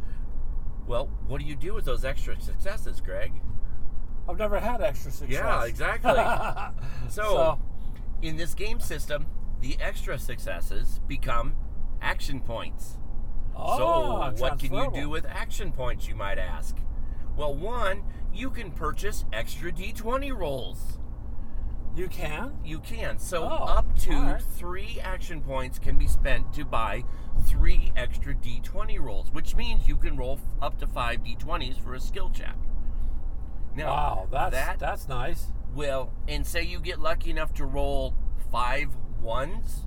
Well, 0.87 1.07
what 1.27 1.41
do 1.41 1.47
you 1.47 1.55
do 1.55 1.73
with 1.73 1.85
those 1.85 2.05
extra 2.05 2.39
successes, 2.39 3.01
Greg? 3.01 3.33
I've 4.29 4.37
never 4.37 4.59
had 4.59 4.81
extra 4.81 5.11
success. 5.11 5.31
Yeah, 5.37 5.65
exactly. 5.65 6.13
So, 7.09 7.23
So- 7.23 7.59
in 8.21 8.37
this 8.37 8.53
game 8.53 8.79
system, 8.79 9.25
the 9.61 9.77
extra 9.81 10.17
successes 10.17 10.99
become 11.07 11.55
action 12.01 12.39
points. 12.39 12.97
Oh, 13.55 13.77
so, 13.77 13.85
ah, 13.87 14.31
what 14.37 14.59
can 14.59 14.73
you 14.73 14.91
do 14.93 15.09
with 15.09 15.25
action 15.25 15.71
points, 15.71 16.07
you 16.07 16.15
might 16.15 16.37
ask? 16.37 16.77
Well, 17.35 17.53
one, 17.55 18.03
you 18.33 18.49
can 18.49 18.71
purchase 18.71 19.25
extra 19.33 19.71
d20 19.71 20.35
rolls. 20.37 20.99
You 21.95 22.07
can. 22.07 22.57
You 22.63 22.79
can. 22.79 23.17
So, 23.19 23.43
Oh, 23.43 23.47
up 23.65 23.95
to 23.99 24.11
right. 24.11 24.41
three 24.41 24.99
action 25.01 25.41
points 25.41 25.79
can 25.79 25.97
be 25.97 26.07
spent 26.07 26.53
to 26.53 26.65
buy 26.65 27.03
three 27.45 27.91
extra 27.95 28.33
d20 28.33 28.99
rolls, 28.99 29.31
which 29.31 29.55
means 29.55 29.87
you 29.87 29.95
can 29.95 30.17
roll 30.17 30.39
up 30.61 30.77
to 30.79 30.87
five 30.87 31.23
d20s 31.23 31.79
for 31.81 31.93
a 31.93 31.99
skill 31.99 32.29
check. 32.29 32.55
Now, 33.75 33.87
Wow, 33.87 34.27
that's 34.31 34.55
that 34.55 34.79
that's 34.79 35.07
nice. 35.07 35.51
Well, 35.73 36.11
and 36.27 36.45
say 36.45 36.63
you 36.63 36.79
get 36.79 36.99
lucky 36.99 37.29
enough 37.31 37.53
to 37.55 37.65
roll 37.65 38.15
five 38.51 38.95
ones, 39.21 39.85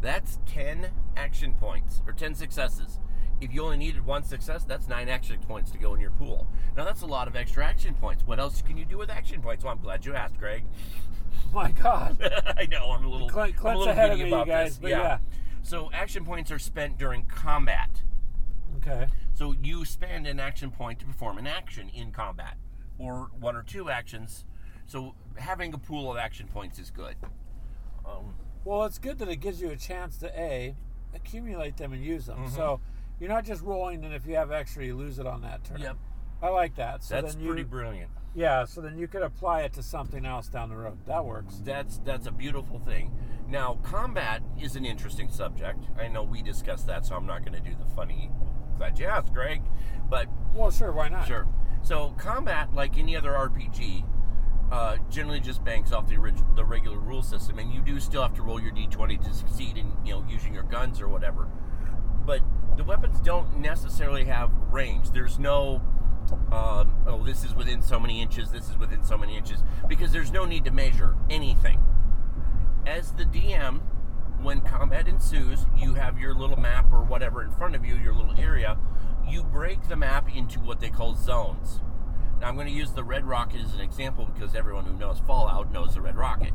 that's 0.00 0.38
10 0.46 0.90
action 1.16 1.54
points 1.54 2.02
or 2.06 2.12
10 2.12 2.34
successes. 2.34 3.00
If 3.40 3.52
you 3.52 3.62
only 3.62 3.76
needed 3.76 4.06
one 4.06 4.22
success, 4.22 4.64
that's 4.64 4.88
nine 4.88 5.08
action 5.08 5.38
points 5.40 5.70
to 5.72 5.78
go 5.78 5.94
in 5.94 6.00
your 6.00 6.10
pool. 6.12 6.46
Now, 6.76 6.84
that's 6.84 7.02
a 7.02 7.06
lot 7.06 7.28
of 7.28 7.36
extra 7.36 7.64
action 7.64 7.94
points. 7.94 8.26
What 8.26 8.38
else 8.38 8.62
can 8.62 8.76
you 8.76 8.84
do 8.84 8.96
with 8.98 9.10
action 9.10 9.42
points? 9.42 9.64
Well, 9.64 9.72
I'm 9.72 9.80
glad 9.80 10.04
you 10.06 10.14
asked, 10.14 10.38
Greg. 10.38 10.64
My 11.52 11.72
God. 11.72 12.16
I 12.56 12.66
know, 12.66 12.90
I'm 12.90 13.04
a 13.04 13.08
little, 13.08 13.28
Clint- 13.28 13.56
I'm 13.60 13.76
a 13.76 13.78
little 13.78 13.92
ahead 13.92 14.12
of 14.12 14.18
me, 14.18 14.28
you 14.28 14.34
about 14.34 14.46
guys, 14.46 14.70
this. 14.70 14.78
but 14.78 14.90
yeah. 14.90 15.18
So, 15.62 15.90
action 15.92 16.24
points 16.24 16.50
are 16.50 16.58
spent 16.58 16.96
during 16.98 17.24
combat. 17.24 18.02
Okay. 18.76 19.06
So 19.34 19.54
you 19.62 19.84
spend 19.84 20.26
an 20.26 20.38
action 20.38 20.70
point 20.70 21.00
to 21.00 21.06
perform 21.06 21.38
an 21.38 21.46
action 21.46 21.88
in 21.88 22.12
combat, 22.12 22.56
or 22.98 23.30
one 23.38 23.56
or 23.56 23.62
two 23.62 23.90
actions. 23.90 24.44
So 24.86 25.14
having 25.36 25.74
a 25.74 25.78
pool 25.78 26.10
of 26.10 26.16
action 26.16 26.46
points 26.46 26.78
is 26.78 26.90
good. 26.90 27.16
Um, 28.06 28.34
Well, 28.64 28.84
it's 28.84 28.98
good 28.98 29.18
that 29.18 29.28
it 29.28 29.36
gives 29.36 29.60
you 29.60 29.70
a 29.70 29.76
chance 29.76 30.18
to 30.18 30.28
a 30.38 30.76
accumulate 31.14 31.76
them 31.76 31.92
and 31.92 32.04
use 32.04 32.26
them. 32.26 32.38
Mm-hmm. 32.38 32.54
So 32.54 32.80
you're 33.20 33.30
not 33.30 33.44
just 33.44 33.62
rolling, 33.62 34.04
and 34.04 34.14
if 34.14 34.26
you 34.26 34.36
have 34.36 34.50
extra, 34.50 34.84
you 34.84 34.96
lose 34.96 35.18
it 35.18 35.26
on 35.26 35.42
that 35.42 35.64
turn. 35.64 35.80
Yep. 35.80 35.96
I 36.42 36.48
like 36.48 36.74
that. 36.76 37.02
So 37.02 37.14
that's 37.14 37.34
then 37.34 37.44
you, 37.44 37.48
pretty 37.48 37.62
brilliant. 37.62 38.10
Yeah. 38.34 38.64
So 38.64 38.80
then 38.80 38.98
you 38.98 39.08
could 39.08 39.22
apply 39.22 39.62
it 39.62 39.72
to 39.74 39.82
something 39.82 40.26
else 40.26 40.48
down 40.48 40.68
the 40.68 40.76
road. 40.76 40.98
That 41.06 41.24
works. 41.24 41.60
That's 41.64 41.98
that's 41.98 42.26
a 42.26 42.32
beautiful 42.32 42.78
thing. 42.78 43.12
Now, 43.48 43.78
combat 43.82 44.42
is 44.60 44.76
an 44.76 44.84
interesting 44.84 45.28
subject. 45.30 45.84
I 45.98 46.08
know 46.08 46.22
we 46.22 46.42
discussed 46.42 46.86
that, 46.86 47.06
so 47.06 47.14
I'm 47.14 47.26
not 47.26 47.44
going 47.44 47.54
to 47.54 47.60
do 47.60 47.76
the 47.78 47.86
funny. 47.94 48.30
Glad 48.76 48.98
you 48.98 49.06
asked, 49.06 49.32
Greg. 49.32 49.62
But 50.08 50.28
Well, 50.54 50.70
sure. 50.70 50.92
Why 50.92 51.08
not? 51.08 51.26
Sure. 51.26 51.46
So 51.82 52.14
combat, 52.18 52.74
like 52.74 52.98
any 52.98 53.16
other 53.16 53.32
RPG, 53.32 54.04
uh, 54.72 54.96
generally 55.10 55.40
just 55.40 55.62
banks 55.62 55.92
off 55.92 56.08
the 56.08 56.16
orig- 56.16 56.56
the 56.56 56.64
regular 56.64 56.98
rule 56.98 57.22
system, 57.22 57.58
and 57.58 57.72
you 57.72 57.80
do 57.80 58.00
still 58.00 58.22
have 58.22 58.34
to 58.34 58.42
roll 58.42 58.60
your 58.60 58.72
d20 58.72 59.22
to 59.22 59.32
succeed 59.34 59.76
in 59.76 59.92
you 60.04 60.14
know 60.14 60.26
using 60.28 60.52
your 60.52 60.62
guns 60.64 61.00
or 61.00 61.08
whatever 61.08 61.48
but 62.26 62.40
the 62.76 62.84
weapons 62.84 63.20
don't 63.20 63.58
necessarily 63.58 64.24
have 64.24 64.50
range. 64.70 65.10
There's 65.10 65.38
no 65.38 65.80
um, 66.50 66.94
oh, 67.06 67.22
this 67.24 67.44
is 67.44 67.54
within 67.54 67.82
so 67.82 68.00
many 68.00 68.22
inches, 68.22 68.50
this 68.50 68.70
is 68.70 68.78
within 68.78 69.04
so 69.04 69.18
many 69.18 69.36
inches, 69.36 69.62
because 69.88 70.12
there's 70.12 70.32
no 70.32 70.44
need 70.44 70.64
to 70.64 70.70
measure 70.70 71.16
anything. 71.28 71.80
As 72.86 73.12
the 73.12 73.24
DM, 73.24 73.80
when 74.40 74.60
combat 74.60 75.08
ensues, 75.08 75.66
you 75.76 75.94
have 75.94 76.18
your 76.18 76.34
little 76.34 76.58
map 76.58 76.92
or 76.92 77.02
whatever 77.02 77.42
in 77.42 77.50
front 77.50 77.74
of 77.74 77.84
you, 77.84 77.96
your 77.96 78.14
little 78.14 78.38
area. 78.38 78.78
You 79.26 79.42
break 79.42 79.88
the 79.88 79.96
map 79.96 80.34
into 80.34 80.60
what 80.60 80.80
they 80.80 80.90
call 80.90 81.14
zones. 81.14 81.80
Now, 82.40 82.48
I'm 82.48 82.56
going 82.56 82.66
to 82.66 82.72
use 82.72 82.92
the 82.92 83.04
Red 83.04 83.24
Rocket 83.24 83.62
as 83.62 83.74
an 83.74 83.80
example 83.80 84.26
because 84.26 84.54
everyone 84.54 84.84
who 84.84 84.98
knows 84.98 85.18
Fallout 85.20 85.72
knows 85.72 85.94
the 85.94 86.00
Red 86.00 86.16
Rocket. 86.16 86.52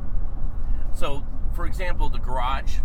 So, 0.94 1.26
for 1.56 1.66
example, 1.66 2.10
the 2.10 2.20
garage 2.20 2.78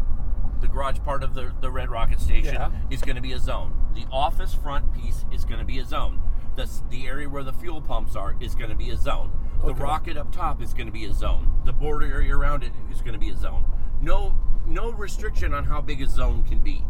the 0.64 0.72
garage 0.72 0.98
part 1.00 1.22
of 1.22 1.34
the, 1.34 1.52
the 1.60 1.70
Red 1.70 1.90
Rocket 1.90 2.18
station 2.18 2.54
Yeah. 2.54 2.70
is 2.90 3.02
going 3.02 3.16
to 3.16 3.22
be 3.22 3.32
a 3.32 3.38
zone. 3.38 3.74
The 3.94 4.06
office 4.10 4.54
front 4.54 4.94
piece 4.94 5.26
is 5.30 5.44
going 5.44 5.58
to 5.60 5.64
be 5.66 5.78
a 5.78 5.84
zone. 5.84 6.22
The, 6.56 6.70
the 6.88 7.06
area 7.06 7.28
where 7.28 7.42
the 7.42 7.52
fuel 7.52 7.82
pumps 7.82 8.16
are 8.16 8.34
is 8.40 8.54
going 8.54 8.70
to 8.70 8.76
be 8.76 8.88
a 8.88 8.96
zone. 8.96 9.30
The 9.60 9.72
Okay. 9.72 9.82
rocket 9.82 10.16
up 10.16 10.32
top 10.32 10.62
is 10.62 10.72
going 10.72 10.86
to 10.86 10.92
be 10.92 11.04
a 11.04 11.12
zone. 11.12 11.60
The 11.66 11.72
border 11.74 12.06
area 12.06 12.34
around 12.34 12.62
it 12.62 12.72
is 12.90 13.02
going 13.02 13.12
to 13.12 13.18
be 13.18 13.28
a 13.28 13.36
zone. 13.36 13.66
No, 14.00 14.38
no 14.66 14.90
restriction 14.90 15.52
on 15.52 15.64
how 15.64 15.82
big 15.82 16.00
a 16.00 16.06
zone 16.06 16.44
can 16.44 16.60
be. 16.60 16.82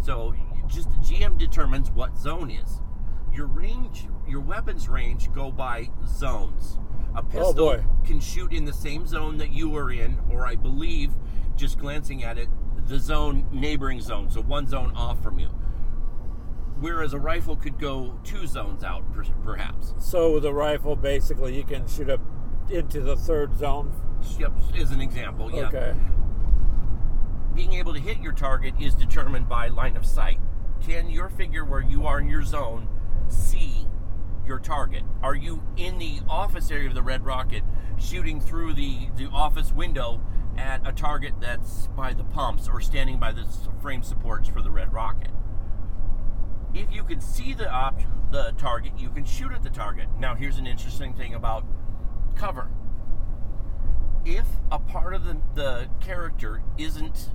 So 0.00 0.34
just 0.68 0.88
GM 1.00 1.36
determines 1.36 1.90
what 1.90 2.16
zone 2.16 2.48
is. 2.50 2.80
Your 3.32 3.46
range, 3.46 4.06
your 4.28 4.40
weapons 4.40 4.88
range 4.88 5.32
go 5.32 5.50
by 5.50 5.90
zones. 6.06 6.78
A 7.16 7.18
oh, 7.18 7.22
pistol 7.22 7.68
Oh, 7.70 7.84
can 8.04 8.20
shoot 8.20 8.52
in 8.52 8.64
the 8.64 8.72
same 8.72 9.04
zone 9.06 9.38
that 9.38 9.52
you 9.52 9.74
are 9.76 9.90
in, 9.90 10.18
or 10.30 10.46
I 10.46 10.54
believe, 10.54 11.10
just 11.56 11.78
glancing 11.78 12.24
at 12.24 12.38
it, 12.38 12.48
the 12.86 12.98
zone 12.98 13.46
neighboring 13.52 14.00
zone, 14.00 14.30
so 14.30 14.40
one 14.42 14.66
zone 14.66 14.92
off 14.94 15.22
from 15.22 15.38
you. 15.38 15.48
Whereas 16.80 17.14
a 17.14 17.18
rifle 17.18 17.56
could 17.56 17.78
go 17.78 18.18
two 18.24 18.46
zones 18.46 18.82
out, 18.82 19.04
perhaps. 19.44 19.94
So 19.98 20.32
with 20.34 20.44
a 20.44 20.52
rifle, 20.52 20.96
basically, 20.96 21.56
you 21.56 21.64
can 21.64 21.86
shoot 21.86 22.10
up 22.10 22.20
into 22.68 23.00
the 23.00 23.16
third 23.16 23.56
zone. 23.56 23.92
Yep, 24.38 24.52
as 24.76 24.90
an 24.90 25.00
example. 25.00 25.50
Yeah. 25.52 25.68
Okay. 25.68 25.94
being 27.54 27.74
able 27.74 27.94
to 27.94 28.00
hit 28.00 28.18
your 28.20 28.32
target 28.32 28.74
is 28.80 28.94
determined 28.94 29.48
by 29.48 29.68
line 29.68 29.96
of 29.96 30.04
sight. 30.04 30.40
Can 30.84 31.08
your 31.08 31.28
figure 31.28 31.64
where 31.64 31.80
you 31.80 32.06
are 32.06 32.18
in 32.20 32.28
your 32.28 32.42
zone 32.42 32.88
see 33.28 33.86
your 34.46 34.58
target? 34.58 35.04
Are 35.22 35.34
you 35.36 35.62
in 35.76 35.98
the 35.98 36.18
office 36.28 36.70
area 36.70 36.88
of 36.88 36.94
the 36.94 37.02
Red 37.02 37.24
Rocket 37.24 37.62
shooting 37.96 38.40
through 38.40 38.74
the, 38.74 39.08
the 39.16 39.26
office 39.26 39.72
window 39.72 40.20
at 40.56 40.86
a 40.86 40.92
target 40.92 41.34
that's 41.40 41.88
by 41.88 42.12
the 42.12 42.24
pumps 42.24 42.68
or 42.68 42.80
standing 42.80 43.18
by 43.18 43.32
the 43.32 43.46
frame 43.82 44.02
supports 44.02 44.48
for 44.48 44.62
the 44.62 44.70
Red 44.70 44.92
Rocket? 44.92 45.30
If 46.72 46.92
you 46.92 47.04
can 47.04 47.20
see 47.20 47.54
the 47.54 47.70
op- 47.70 48.00
the 48.30 48.52
target, 48.58 48.92
you 48.98 49.10
can 49.10 49.24
shoot 49.24 49.52
at 49.52 49.62
the 49.62 49.70
target. 49.70 50.08
Now, 50.18 50.34
here's 50.34 50.58
an 50.58 50.66
interesting 50.66 51.14
thing 51.14 51.34
about 51.34 51.64
cover 52.34 52.68
if 54.24 54.46
a 54.72 54.78
part 54.78 55.14
of 55.14 55.24
the, 55.24 55.36
the 55.54 55.88
character 56.00 56.62
isn't 56.78 57.30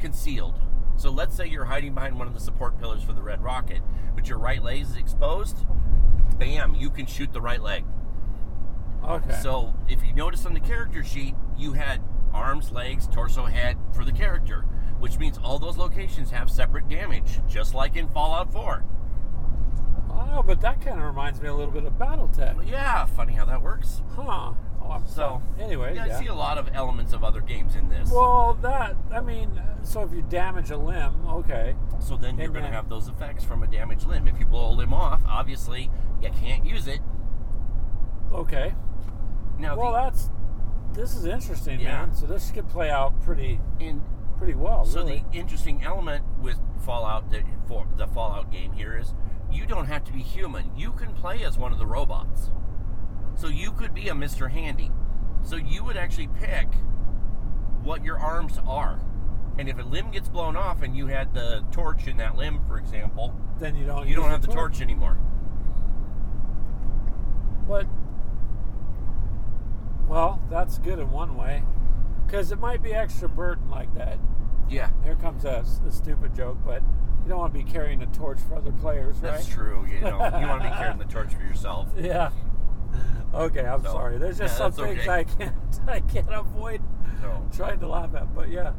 concealed, 0.00 0.58
so 0.96 1.10
let's 1.10 1.36
say 1.36 1.46
you're 1.46 1.66
hiding 1.66 1.94
behind 1.94 2.18
one 2.18 2.26
of 2.26 2.34
the 2.34 2.40
support 2.40 2.78
pillars 2.78 3.02
for 3.02 3.12
the 3.12 3.22
Red 3.22 3.42
Rocket, 3.42 3.82
but 4.14 4.28
your 4.28 4.38
right 4.38 4.62
leg 4.62 4.82
is 4.82 4.96
exposed, 4.96 5.66
bam, 6.38 6.74
you 6.74 6.90
can 6.90 7.06
shoot 7.06 7.32
the 7.32 7.40
right 7.40 7.62
leg. 7.62 7.84
Okay. 9.04 9.38
So 9.42 9.74
if 9.88 10.02
you 10.04 10.14
notice 10.14 10.46
on 10.46 10.54
the 10.54 10.60
character 10.60 11.04
sheet, 11.04 11.34
you 11.56 11.72
had 11.72 12.00
arms, 12.32 12.70
legs, 12.72 13.06
torso, 13.06 13.44
head 13.44 13.76
for 13.94 14.04
the 14.04 14.12
character, 14.12 14.62
which 14.98 15.18
means 15.18 15.38
all 15.38 15.58
those 15.58 15.76
locations 15.76 16.30
have 16.30 16.50
separate 16.50 16.88
damage, 16.88 17.40
just 17.48 17.74
like 17.74 17.96
in 17.96 18.08
Fallout 18.08 18.52
4. 18.52 18.84
oh, 20.10 20.42
but 20.44 20.60
that 20.60 20.80
kind 20.80 20.98
of 20.98 21.06
reminds 21.06 21.40
me 21.40 21.48
a 21.48 21.54
little 21.54 21.72
bit 21.72 21.84
of 21.84 21.92
BattleTech. 21.94 22.68
Yeah, 22.68 23.06
funny 23.06 23.32
how 23.34 23.44
that 23.44 23.62
works. 23.62 24.02
Huh. 24.16 24.52
Oh, 24.86 25.02
So, 25.06 25.40
anyway, 25.58 25.94
yeah, 25.94 26.06
yeah. 26.06 26.16
I 26.16 26.20
see 26.20 26.26
a 26.26 26.34
lot 26.34 26.58
of 26.58 26.68
elements 26.74 27.14
of 27.14 27.24
other 27.24 27.40
games 27.40 27.74
in 27.74 27.88
this. 27.88 28.10
Well, 28.12 28.52
that 28.60 28.96
I 29.10 29.20
mean, 29.22 29.62
so 29.82 30.02
if 30.02 30.12
you 30.12 30.20
damage 30.22 30.70
a 30.70 30.76
limb, 30.76 31.26
okay. 31.26 31.74
So 32.00 32.16
then 32.16 32.36
you're 32.38 32.48
going 32.48 32.64
to 32.64 32.70
have 32.70 32.90
those 32.90 33.08
effects 33.08 33.44
from 33.44 33.62
a 33.62 33.66
damaged 33.66 34.06
limb. 34.06 34.28
If 34.28 34.38
you 34.38 34.44
blow 34.44 34.70
a 34.70 34.74
limb 34.74 34.92
off, 34.92 35.22
obviously 35.26 35.90
you 36.20 36.30
can't 36.30 36.66
use 36.66 36.86
it. 36.86 37.00
Okay. 38.32 38.74
Now, 39.58 39.76
Well, 39.76 39.92
the, 39.92 40.02
that's 40.02 40.28
this 40.94 41.16
is 41.16 41.24
interesting, 41.26 41.80
Yeah. 41.80 42.06
man. 42.06 42.14
So 42.14 42.26
this 42.26 42.50
could 42.50 42.68
play 42.68 42.90
out 42.90 43.20
pretty 43.22 43.60
and 43.80 44.02
pretty 44.38 44.54
well. 44.54 44.84
so 44.84 45.00
really. 45.00 45.24
the 45.30 45.38
interesting 45.38 45.82
element 45.84 46.24
with 46.40 46.56
Fallout, 46.84 47.30
the, 47.30 47.42
for 47.66 47.86
the 47.96 48.06
Fallout 48.06 48.50
game 48.50 48.72
here 48.72 48.96
is 48.98 49.14
you 49.50 49.66
don't 49.66 49.86
have 49.86 50.04
to 50.04 50.12
be 50.12 50.20
human. 50.20 50.76
You 50.76 50.92
can 50.92 51.12
play 51.14 51.44
as 51.44 51.56
one 51.58 51.72
of 51.72 51.78
the 51.78 51.86
robots. 51.86 52.50
So 53.36 53.48
you 53.48 53.72
could 53.72 53.94
be 53.94 54.08
a 54.08 54.12
Mr. 54.12 54.50
Handy. 54.50 54.90
So 55.42 55.56
you 55.56 55.84
would 55.84 55.96
actually 55.96 56.28
pick 56.28 56.68
what 57.82 58.02
your 58.04 58.18
arms 58.18 58.58
are. 58.66 59.00
And 59.58 59.68
if 59.68 59.78
a 59.78 59.82
limb 59.82 60.10
gets 60.10 60.28
blown 60.28 60.56
off 60.56 60.82
and 60.82 60.96
you 60.96 61.06
had 61.06 61.32
the 61.34 61.64
torch 61.70 62.06
in 62.08 62.16
that 62.16 62.36
limb, 62.36 62.60
for 62.66 62.78
example, 62.78 63.34
then 63.58 63.76
you 63.76 63.86
don't 63.86 64.08
you 64.08 64.16
don't 64.16 64.30
have 64.30 64.42
the 64.42 64.52
torch 64.52 64.80
anymore. 64.80 65.16
But 67.68 67.86
well, 70.08 70.40
that's 70.50 70.78
good 70.78 70.98
in 70.98 71.10
one 71.10 71.36
way, 71.36 71.62
because 72.26 72.52
it 72.52 72.58
might 72.58 72.82
be 72.82 72.92
extra 72.94 73.28
burden 73.28 73.68
like 73.70 73.94
that. 73.94 74.18
Yeah, 74.68 74.90
Here 75.02 75.14
comes 75.16 75.44
a, 75.44 75.64
a 75.86 75.90
stupid 75.92 76.34
joke, 76.34 76.58
but 76.64 76.82
you 77.22 77.28
don't 77.28 77.38
want 77.38 77.52
to 77.54 77.58
be 77.64 77.70
carrying 77.70 78.02
a 78.02 78.06
torch 78.06 78.38
for 78.40 78.56
other 78.56 78.72
players, 78.72 79.16
right? 79.16 79.32
that's 79.32 79.46
true. 79.48 79.86
You 79.90 80.00
know, 80.00 80.16
you 80.40 80.46
want 80.46 80.62
to 80.62 80.68
be 80.70 80.74
carrying 80.76 80.98
the 80.98 81.04
torch 81.04 81.34
for 81.34 81.42
yourself. 81.42 81.88
Yeah. 81.98 82.30
Okay, 83.32 83.64
I'm 83.64 83.82
So, 83.82 83.90
sorry. 83.92 84.18
There's 84.18 84.38
just 84.38 84.54
yeah, 84.54 84.58
some 84.58 84.72
things 84.72 85.00
okay. 85.00 85.10
I 85.10 85.24
can't 85.24 85.54
I 85.88 86.00
can't 86.00 86.32
avoid 86.32 86.80
So, 87.20 87.46
trying 87.54 87.80
to 87.80 87.88
laugh 87.88 88.14
at, 88.14 88.32
but 88.34 88.48
yeah. 88.48 88.70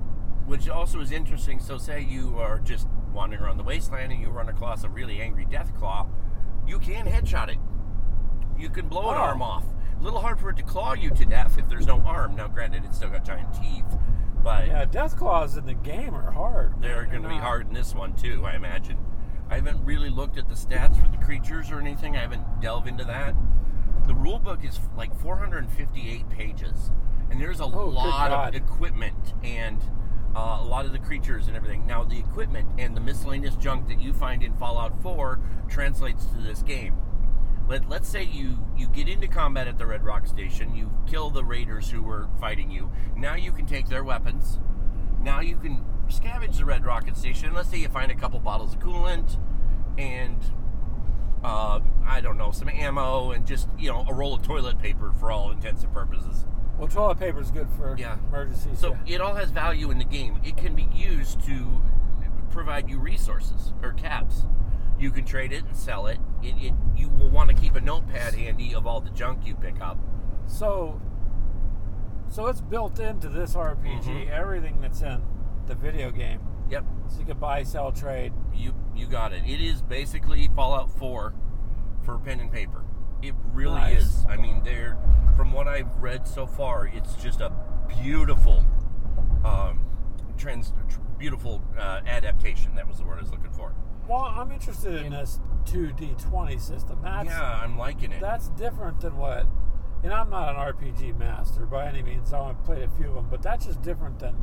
which 0.45 0.69
also 0.69 1.01
is 1.01 1.11
interesting. 1.11 1.59
So, 1.59 1.77
say 1.77 2.01
you 2.01 2.37
are 2.39 2.59
just 2.59 2.87
wandering 3.13 3.41
around 3.43 3.57
the 3.57 3.63
wasteland 3.63 4.11
and 4.13 4.21
you 4.21 4.29
run 4.29 4.49
across 4.49 4.83
a 4.83 4.89
really 4.89 5.19
angry 5.21 5.45
Deathclaw, 5.45 6.07
you 6.67 6.79
can 6.79 7.05
headshot 7.05 7.49
it. 7.49 7.57
You 8.57 8.69
can 8.69 8.87
blow 8.87 9.09
an 9.09 9.17
Oh. 9.17 9.21
arm 9.21 9.41
off. 9.41 9.65
A 10.05 10.09
little 10.13 10.21
hard 10.21 10.39
for 10.39 10.51
it 10.51 10.57
to 10.57 10.61
claw 10.63 10.93
you 10.93 11.09
to 11.09 11.25
death 11.25 11.57
if 11.57 11.67
there's 11.67 11.87
no 11.87 11.99
arm. 12.01 12.35
Now, 12.35 12.47
granted, 12.47 12.83
it's 12.85 12.97
still 12.97 13.09
got 13.09 13.25
giant 13.25 13.51
teeth, 13.55 13.85
but 14.43 14.67
Yeah, 14.67 14.85
Deathclaws 14.85 15.57
in 15.57 15.65
the 15.65 15.73
game 15.73 16.13
are 16.13 16.29
hard. 16.29 16.79
they're 16.79 17.05
going 17.07 17.23
to 17.23 17.27
be 17.29 17.33
hard 17.37 17.65
in 17.67 17.73
this 17.73 17.95
one 17.95 18.13
too. 18.15 18.45
I 18.45 18.53
imagine. 18.55 18.99
I 19.49 19.55
haven't 19.55 19.83
really 19.83 20.11
looked 20.11 20.37
at 20.37 20.47
the 20.47 20.53
stats 20.53 20.95
for 21.01 21.07
the 21.07 21.17
creatures 21.25 21.71
or 21.71 21.79
anything. 21.79 22.15
I 22.15 22.19
haven't 22.21 22.61
delved 22.61 22.87
into 22.87 23.03
that. 23.05 23.33
The 24.05 24.13
rule 24.13 24.37
book 24.37 24.63
is 24.63 24.79
like 24.95 25.15
458 25.19 26.29
pages, 26.29 26.91
and 27.31 27.41
there's 27.41 27.59
a 27.59 27.63
Oh, 27.63 27.87
lot 27.87 28.31
of 28.31 28.53
equipment 28.53 29.33
and 29.43 29.81
uh, 30.35 30.59
a 30.61 30.65
lot 30.65 30.85
of 30.85 30.91
the 30.91 30.99
creatures 30.99 31.47
and 31.47 31.57
everything. 31.57 31.87
Now, 31.87 32.03
the 32.03 32.19
equipment 32.19 32.67
and 32.77 32.95
the 32.95 33.01
miscellaneous 33.01 33.55
junk 33.55 33.87
that 33.87 33.99
you 33.99 34.13
find 34.13 34.43
in 34.43 34.53
Fallout 34.53 35.01
4 35.01 35.39
translates 35.67 36.25
to 36.25 36.37
this 36.37 36.61
game. 36.61 36.93
Let, 37.67 37.89
let's 37.89 38.07
say 38.07 38.23
you, 38.23 38.57
you 38.77 38.87
get 38.87 39.07
into 39.09 39.27
combat 39.27 39.67
at 39.67 39.77
the 39.77 39.85
Red 39.87 40.03
Rock 40.03 40.27
Station, 40.27 40.75
you 40.75 40.91
kill 41.07 41.29
the 41.31 41.43
raiders 41.43 41.89
who 41.89 42.01
were 42.03 42.27
fighting 42.39 42.69
you. 42.69 42.91
Now 43.15 43.35
you 43.35 43.51
can 43.51 43.65
take 43.65 43.87
their 43.89 44.03
weapons. 44.03 44.59
Now 45.21 45.39
you 45.39 45.57
can 45.57 45.83
scavenge 46.07 46.57
the 46.57 46.65
Red 46.65 46.85
Rocket 46.85 47.17
Station. 47.17 47.53
Let's 47.53 47.69
say 47.69 47.77
you 47.79 47.89
find 47.89 48.11
a 48.11 48.15
couple 48.15 48.39
bottles 48.39 48.73
of 48.75 48.79
coolant 48.79 49.37
and 49.97 50.37
uh, 51.43 51.79
I 52.05 52.21
don't 52.21 52.37
know 52.37 52.51
some 52.51 52.69
ammo 52.69 53.31
and 53.31 53.45
just 53.47 53.67
you 53.77 53.91
know 53.91 54.05
a 54.07 54.13
roll 54.13 54.35
of 54.35 54.41
toilet 54.43 54.79
paper 54.79 55.11
for 55.19 55.31
all 55.31 55.51
intents 55.51 55.83
and 55.83 55.91
purposes. 55.93 56.45
Well, 56.77 56.87
toilet 56.87 57.17
paper 57.19 57.39
is 57.41 57.49
good 57.51 57.67
for 57.77 57.95
Yeah. 57.97 58.17
emergencies. 58.29 58.77
So 58.79 58.97
yeah. 59.05 59.15
it 59.15 59.21
all 59.21 59.33
has 59.35 59.49
value 59.49 59.89
in 59.91 59.97
the 59.97 60.03
game. 60.05 60.39
It 60.43 60.57
can 60.57 60.75
be 60.75 60.87
used 60.93 61.43
to 61.45 61.81
provide 62.51 62.89
you 62.89 62.99
resources 62.99 63.73
or 63.81 63.93
caps. 63.93 64.43
You 64.99 65.11
can 65.11 65.25
trade 65.25 65.51
it 65.51 65.65
and 65.65 65.75
sell 65.75 66.07
it. 66.07 66.19
It, 66.47 66.55
it 66.67 66.73
you 66.95 67.09
will 67.09 67.29
want 67.29 67.49
to 67.49 67.55
keep 67.55 67.75
a 67.75 67.81
notepad 67.81 68.33
handy 68.35 68.73
of 68.75 68.85
all 68.87 69.01
the 69.01 69.09
junk 69.11 69.45
you 69.45 69.55
pick 69.55 69.81
up. 69.81 69.97
So, 70.47 70.99
so 72.29 72.47
it's 72.47 72.61
built 72.61 72.99
into 72.99 73.29
this 73.29 73.55
RPG. 73.55 74.03
Mhm. 74.03 74.29
Everything 74.29 74.79
that's 74.81 75.01
in 75.01 75.21
the 75.67 75.75
video 75.75 76.11
game, 76.11 76.39
Yep, 76.69 76.85
so 77.07 77.19
you 77.19 77.25
can 77.25 77.37
buy, 77.37 77.63
sell, 77.63 77.91
trade. 77.91 78.33
you 78.53 78.73
you 78.95 79.07
got 79.07 79.33
it. 79.33 79.43
It 79.45 79.61
is 79.61 79.81
basically 79.81 80.47
Fallout 80.55 80.89
4 80.91 81.33
for 82.03 82.17
pen 82.19 82.39
and 82.39 82.51
paper. 82.51 82.83
It 83.21 83.33
really 83.53 83.75
Nice. 83.75 84.01
is. 84.03 84.25
I 84.29 84.37
mean, 84.37 84.61
they're 84.63 84.97
from 85.35 85.51
what 85.51 85.67
I've 85.67 85.93
read 85.97 86.27
so 86.27 86.45
far, 86.47 86.87
it's 86.87 87.15
just 87.15 87.41
a 87.41 87.51
beautiful, 87.87 88.63
um, 89.43 89.79
trans, 90.37 90.71
tr- 90.87 90.99
beautiful 91.17 91.61
uh, 91.77 92.01
adaptation. 92.05 92.75
That 92.75 92.87
was 92.87 92.97
the 92.97 93.03
word 93.03 93.19
I 93.19 93.21
was 93.21 93.31
looking 93.31 93.51
for. 93.51 93.73
Well, 94.07 94.19
I'm 94.19 94.51
interested 94.51 94.95
in 95.03 95.11
this 95.11 95.39
2D20 95.65 96.61
system. 96.61 96.99
That's 97.01 97.27
yeah, 97.27 97.59
I'm 97.63 97.77
liking 97.77 98.11
it. 98.11 98.21
that's 98.21 98.49
different 98.49 99.01
than 99.01 99.17
what. 99.17 99.47
And 100.03 100.13
I'm 100.13 100.29
not 100.29 100.49
an 100.49 100.55
RPG 100.55 101.17
master 101.17 101.65
by 101.65 101.87
any 101.87 102.03
means. 102.03 102.31
I've 102.31 102.63
played 102.63 102.83
a 102.83 102.89
few 102.89 103.07
of 103.07 103.15
them, 103.15 103.27
but 103.31 103.41
that's 103.41 103.65
just 103.65 103.81
different 103.81 104.19
than 104.19 104.35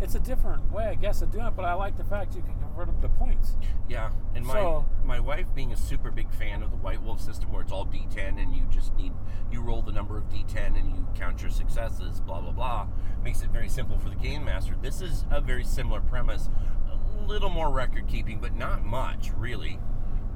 it's 0.00 0.14
a 0.14 0.20
different 0.20 0.70
way, 0.72 0.84
I 0.84 0.94
guess, 0.94 1.22
of 1.22 1.30
doing 1.30 1.46
it. 1.46 1.54
But 1.56 1.64
I 1.64 1.74
like 1.74 1.96
the 1.96 2.04
fact 2.04 2.34
you 2.36 2.42
can 2.42 2.58
convert 2.60 2.86
them 2.86 3.00
to 3.02 3.08
points. 3.08 3.56
Yeah, 3.88 4.10
and 4.34 4.44
my 4.46 4.54
So- 4.54 4.86
my 5.04 5.20
wife 5.20 5.46
being 5.54 5.72
a 5.72 5.76
super 5.76 6.10
big 6.10 6.30
fan 6.30 6.62
of 6.62 6.70
the 6.70 6.76
White 6.76 7.02
Wolf 7.02 7.20
system, 7.20 7.50
where 7.52 7.62
it's 7.62 7.72
all 7.72 7.84
D10 7.86 8.38
and 8.38 8.54
you 8.54 8.64
just 8.70 8.94
need 8.96 9.12
you 9.50 9.62
roll 9.62 9.80
the 9.82 9.92
number 9.92 10.18
of 10.18 10.28
D10 10.28 10.76
and 10.76 10.90
you 10.94 11.06
count 11.14 11.40
your 11.40 11.50
successes, 11.50 12.20
blah 12.20 12.40
blah 12.40 12.52
blah, 12.52 12.86
makes 13.24 13.42
it 13.42 13.50
very 13.50 13.68
simple 13.68 13.98
for 13.98 14.10
the 14.10 14.16
game 14.16 14.44
master. 14.44 14.74
This 14.80 15.00
is 15.00 15.24
a 15.30 15.40
very 15.40 15.64
similar 15.64 16.00
premise, 16.00 16.50
a 16.90 17.26
little 17.26 17.50
more 17.50 17.70
record 17.70 18.06
keeping, 18.06 18.38
but 18.40 18.54
not 18.54 18.84
much 18.84 19.30
really. 19.36 19.78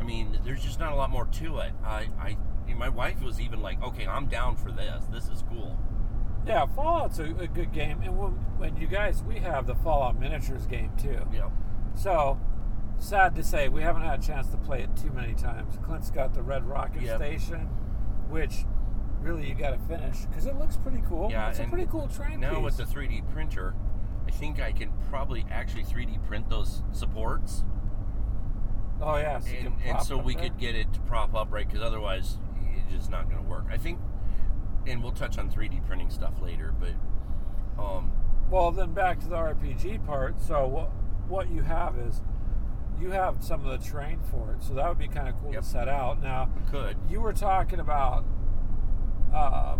I 0.01 0.05
mean, 0.05 0.41
there's 0.45 0.63
just 0.65 0.81
not 0.81 0.93
a 0.93 0.97
lot 0.97 1.11
more 1.11 1.27
to 1.27 1.59
it. 1.59 1.73
I, 1.85 2.09
I 2.19 2.37
my 2.75 2.89
wife 2.89 3.21
was 3.23 3.41
even 3.41 3.61
like, 3.61 3.83
okay, 3.83 4.07
I'm 4.07 4.27
down 4.27 4.57
for 4.57 4.73
this. 4.73 5.05
This 5.13 5.29
is 5.29 5.43
cool. 5.49 5.77
Yeah, 6.47 6.67
Fallout's 6.67 7.19
a, 7.19 7.25
a 7.37 7.47
good 7.47 7.73
game, 7.73 8.01
and 8.03 8.19
when, 8.19 8.31
when 8.59 8.77
you 8.77 8.87
guys, 8.89 9.23
we 9.23 9.39
have 9.39 9.67
the 9.67 9.75
Fallout 9.77 10.19
miniatures 10.19 10.67
game 10.67 10.91
too. 10.97 11.21
Yeah. 11.33 11.51
So, 11.95 12.41
sad 12.99 13.35
to 13.37 13.45
say, 13.45 13.69
we 13.69 13.83
haven't 13.83 14.03
had 14.03 14.19
a 14.19 14.23
chance 14.23 14.49
to 14.49 14.57
play 14.57 14.83
it 14.83 14.91
too 14.97 15.11
many 15.13 15.35
times. 15.35 15.79
Clint's 15.85 16.11
got 16.11 16.35
the 16.35 16.43
Red 16.43 16.65
Rocket 16.67 17.03
Yep. 17.03 17.17
Station, 17.19 17.69
which 18.29 18.65
really 19.21 19.49
you 19.49 19.55
got 19.55 19.71
to 19.71 19.79
finish 19.87 20.23
because 20.27 20.47
it 20.47 20.57
looks 20.59 20.77
pretty 20.77 21.01
cool. 21.09 21.31
Yeah, 21.31 21.51
it's 21.51 21.61
a 21.61 21.65
pretty 21.65 21.87
cool 21.87 22.09
train 22.09 22.41
Now 22.41 22.55
piece. 22.57 22.65
with 22.65 22.77
the 22.79 22.85
3D 22.85 23.31
printer, 23.33 23.75
I 24.27 24.33
think 24.33 24.61
I 24.61 24.73
can 24.73 24.91
probably 25.11 25.47
actually 25.49 25.85
3D 25.85 26.27
print 26.27 26.49
those 26.51 26.83
supports. 26.91 27.63
oh 29.01 29.17
yeah, 29.17 29.39
so 29.39 29.49
and, 29.53 29.75
and 29.85 30.03
so 30.03 30.17
we 30.17 30.35
there. 30.35 30.45
could 30.45 30.59
get 30.59 30.75
it 30.75 30.93
to 30.95 31.01
prop 31.03 31.35
up 31.37 31.53
right 31.53 31.69
because 31.69 31.83
otherwise 31.83 32.39
it's 32.61 32.93
just 32.93 33.11
not 33.11 33.29
going 33.31 33.43
to 33.43 33.49
work 33.49 33.65
i 33.71 33.77
think 33.77 33.99
and 34.87 35.03
we'll 35.03 35.13
touch 35.13 35.39
on 35.39 35.51
3d 35.51 35.87
printing 35.87 36.11
stuff 36.11 36.41
later 36.43 36.75
but 36.79 36.93
um, 37.83 38.13
Well, 38.51 38.71
then 38.73 38.93
back 38.93 39.21
to 39.21 39.29
the 39.29 39.37
RPG 39.37 40.05
part. 40.07 40.41
So 40.41 40.67
what 40.67 40.91
what 41.29 41.51
you 41.51 41.63
have 41.63 41.97
is 41.99 42.21
you 43.01 43.11
have 43.11 43.43
some 43.43 43.65
of 43.65 43.71
the 43.81 43.85
terrain 43.89 44.21
for 44.31 44.53
it. 44.53 44.63
So 44.63 44.75
that 44.75 44.89
would 44.89 44.99
be 44.99 45.09
kind 45.09 45.29
of 45.29 45.41
cool 45.41 45.53
Yep. 45.53 45.63
to 45.63 45.67
set 45.69 45.89
out. 45.89 46.23
Now, 46.23 46.51
could 46.71 46.97
you 47.09 47.21
were 47.21 47.33
talking 47.33 47.81
about 47.81 48.25
uh, 49.33 49.77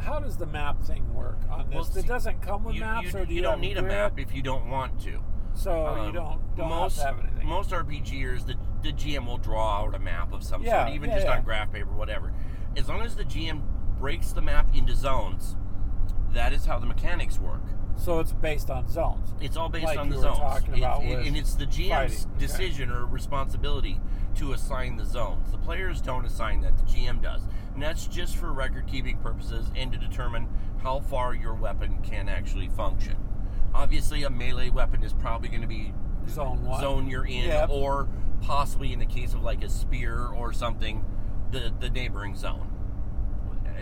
how 0.00 0.18
does 0.20 0.36
the 0.38 0.46
map 0.46 0.82
thing 0.82 1.12
work 1.14 1.38
on 1.50 1.68
Well, 1.70 1.84
this? 1.84 1.92
see, 1.94 2.00
it 2.00 2.06
doesn't 2.06 2.40
come 2.40 2.64
with 2.64 2.74
you, 2.76 2.80
maps, 2.80 3.12
you, 3.12 3.18
or 3.18 3.24
do 3.26 3.30
you, 3.30 3.36
you 3.36 3.42
don't 3.42 3.60
need 3.60 3.76
a 3.76 3.82
map 3.82 4.18
if 4.18 4.34
you 4.34 4.40
don't 4.42 4.70
want 4.70 4.98
to 5.02 5.20
So 5.54 5.72
you 5.96 6.00
Um, 6.08 6.12
don't 6.14 6.56
don't 6.56 6.68
most 6.70 6.98
have 7.02 7.16
have 7.16 7.24
anything. 7.26 7.46
most 7.46 7.70
rpgers 7.70 8.46
the, 8.46 8.54
the 8.82 8.92
gm 8.92 9.26
will 9.26 9.38
draw 9.38 9.80
out 9.82 9.94
a 9.94 9.98
map 9.98 10.32
of 10.32 10.42
some 10.42 10.62
Yeah, 10.62 10.84
sort 10.84 10.94
even 10.94 11.10
yeah, 11.10 11.16
just 11.16 11.26
yeah. 11.26 11.36
on 11.36 11.42
graph 11.44 11.70
paper 11.72 11.90
whatever 11.92 12.32
as 12.76 12.88
long 12.88 13.02
as 13.02 13.14
the 13.16 13.24
gm 13.24 13.60
breaks 13.98 14.32
the 14.32 14.40
map 14.42 14.68
into 14.74 14.94
zones 14.94 15.56
that 16.32 16.52
is 16.52 16.66
how 16.66 16.78
the 16.78 16.86
mechanics 16.86 17.38
work 17.38 17.62
so 17.96 18.20
it's 18.20 18.30
based 18.32 18.70
on 18.70 18.86
zones. 18.86 19.34
It's 19.40 19.56
all 19.56 19.68
based 19.68 19.86
Like 19.86 19.98
on 19.98 20.08
the 20.08 20.14
you 20.14 20.20
were 20.22 20.28
zones. 20.28 20.38
talking 20.38 20.74
It- 20.74 20.78
about 20.78 21.02
it- 21.02 21.26
and 21.26 21.36
it's 21.36 21.56
the 21.56 21.66
GM's 21.66 21.90
fighting, 21.90 22.30
okay. 22.30 22.38
decision 22.38 22.90
or 22.92 23.04
responsibility 23.06 24.00
to 24.36 24.52
assign 24.52 24.96
the 24.98 25.04
zones. 25.04 25.50
The 25.50 25.58
players 25.58 26.00
don't 26.00 26.24
assign 26.24 26.60
that, 26.60 26.76
the 26.78 26.84
GM 26.84 27.20
does. 27.20 27.42
And 27.74 27.82
that's 27.82 28.06
just 28.06 28.36
for 28.36 28.52
record 28.52 28.86
keeping 28.86 29.18
purposes 29.18 29.72
and 29.74 29.90
to 29.90 29.98
determine 29.98 30.46
how 30.80 31.00
far 31.00 31.34
your 31.34 31.54
weapon 31.54 31.98
can 32.04 32.28
actually 32.28 32.68
function. 32.68 33.16
Obviously, 33.74 34.22
a 34.22 34.30
melee 34.30 34.70
weapon 34.70 35.02
is 35.02 35.12
probably 35.12 35.48
going 35.48 35.62
to 35.62 35.66
be 35.66 35.92
Zone 36.28 36.64
one. 36.64 36.80
zone 36.80 37.08
you're 37.08 37.26
in, 37.26 37.46
Yep. 37.46 37.68
or 37.68 38.06
possibly 38.42 38.92
in 38.92 39.00
the 39.00 39.06
case 39.06 39.34
of 39.34 39.42
like 39.42 39.64
a 39.64 39.68
spear 39.68 40.28
or 40.28 40.52
something, 40.52 41.04
the, 41.50 41.72
the 41.80 41.90
neighboring 41.90 42.36
zone. 42.36 42.70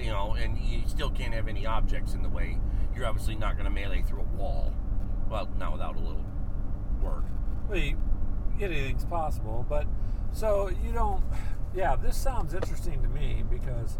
You 0.00 0.10
know, 0.10 0.34
and 0.34 0.58
you 0.58 0.82
still 0.86 1.10
can't 1.10 1.32
have 1.32 1.48
any 1.48 1.64
objects 1.66 2.14
in 2.14 2.22
the 2.22 2.28
way. 2.28 2.58
You're 2.94 3.06
obviously 3.06 3.34
not 3.34 3.54
going 3.54 3.64
to 3.64 3.70
melee 3.70 4.02
through 4.02 4.20
a 4.20 4.36
wall. 4.36 4.74
Well, 5.30 5.48
not 5.58 5.72
without 5.72 5.96
a 5.96 5.98
little 5.98 6.24
work. 7.02 7.24
Well, 7.68 7.92
anything's 8.60 9.04
possible, 9.04 9.64
but 9.68 9.86
so 10.32 10.70
you 10.84 10.92
don't. 10.92 11.24
Yeah, 11.74 11.96
this 11.96 12.16
sounds 12.16 12.54
interesting 12.54 13.02
to 13.02 13.08
me 13.08 13.42
because 13.50 13.98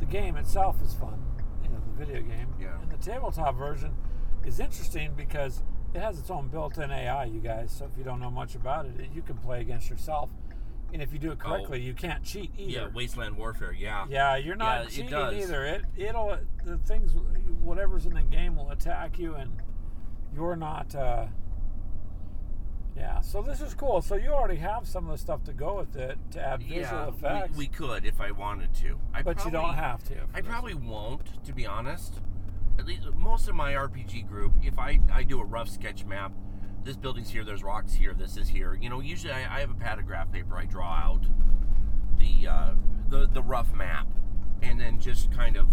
the 0.00 0.06
game 0.06 0.36
itself 0.36 0.82
is 0.82 0.94
fun. 0.94 1.22
You 1.62 1.70
know, 1.70 1.80
the 1.86 2.04
video 2.04 2.22
game. 2.22 2.48
Yeah. 2.60 2.80
And 2.80 2.90
the 2.90 2.96
tabletop 2.96 3.56
version 3.56 3.92
is 4.44 4.60
interesting 4.60 5.12
because 5.16 5.62
it 5.94 6.00
has 6.00 6.18
its 6.18 6.30
own 6.30 6.48
built-in 6.48 6.90
AI. 6.90 7.24
You 7.24 7.40
guys, 7.40 7.72
so 7.72 7.86
if 7.86 7.96
you 7.96 8.04
don't 8.04 8.20
know 8.20 8.30
much 8.30 8.54
about 8.54 8.86
it, 8.86 8.92
you 9.14 9.22
can 9.22 9.36
play 9.38 9.60
against 9.60 9.88
yourself, 9.88 10.28
and 10.94 11.02
if 11.02 11.12
you 11.12 11.18
do 11.18 11.32
it 11.32 11.40
correctly, 11.40 11.80
you 11.80 11.92
can't 11.92 12.22
cheat 12.22 12.52
either. 12.56 12.70
Yeah, 12.70 12.88
wasteland 12.94 13.36
warfare. 13.36 13.72
Yeah. 13.72 14.06
Yeah, 14.08 14.36
you're 14.36 14.54
not 14.54 14.84
Yeah, 14.84 14.88
cheating 14.88 15.10
does. 15.10 15.34
either. 15.34 15.64
It 15.66 15.82
it'll 15.96 16.38
the 16.64 16.78
things 16.78 17.12
whatever's 17.60 18.06
in 18.06 18.14
the 18.14 18.22
game 18.22 18.54
will 18.56 18.70
attack 18.70 19.18
you, 19.18 19.34
and 19.34 19.60
you're 20.34 20.56
not. 20.56 20.94
Uh, 20.94 21.26
yeah, 22.96 23.20
so 23.20 23.42
this 23.42 23.60
is 23.60 23.74
cool. 23.74 24.00
So 24.02 24.14
you 24.14 24.28
already 24.28 24.60
have 24.60 24.86
some 24.86 25.06
of 25.06 25.10
the 25.10 25.18
stuff 25.18 25.42
to 25.44 25.52
go 25.52 25.76
with 25.76 25.96
it 25.96 26.16
to 26.30 26.40
add 26.40 26.62
visual 26.62 26.80
Yeah, 26.80 27.08
effects, 27.08 27.50
we, 27.56 27.64
we 27.64 27.66
could 27.66 28.04
if 28.06 28.20
I 28.20 28.30
wanted 28.30 28.72
to. 28.74 29.00
I 29.12 29.22
but 29.22 29.44
you 29.44 29.50
don't 29.50 29.74
have 29.74 30.04
to. 30.04 30.14
I 30.32 30.42
probably 30.42 30.74
won't, 30.74 31.42
to 31.44 31.52
be 31.52 31.66
honest. 31.66 32.20
At 32.78 32.86
least 32.86 33.02
most 33.16 33.48
of 33.48 33.56
my 33.56 33.72
RPG 33.72 34.28
group, 34.28 34.52
if 34.62 34.78
I, 34.78 35.00
I 35.12 35.24
do 35.24 35.40
a 35.40 35.44
rough 35.44 35.68
sketch 35.68 36.04
map, 36.04 36.32
this 36.84 36.96
building's 36.96 37.30
here, 37.30 37.44
there's 37.44 37.62
rocks 37.62 37.94
here, 37.94 38.14
this 38.14 38.36
is 38.36 38.48
here. 38.48 38.74
You 38.74 38.90
know, 38.90 39.00
usually 39.00 39.32
I, 39.32 39.56
I 39.56 39.60
have 39.60 39.70
a 39.70 39.74
pad 39.74 39.98
of 39.98 40.06
graph 40.06 40.30
paper. 40.30 40.56
I 40.56 40.66
draw 40.66 40.92
out 40.92 41.22
the 42.18 42.46
uh, 42.46 42.70
the 43.08 43.26
the 43.26 43.42
rough 43.42 43.72
map, 43.72 44.06
and 44.62 44.78
then 44.78 45.00
just 45.00 45.32
kind 45.32 45.56
of 45.56 45.66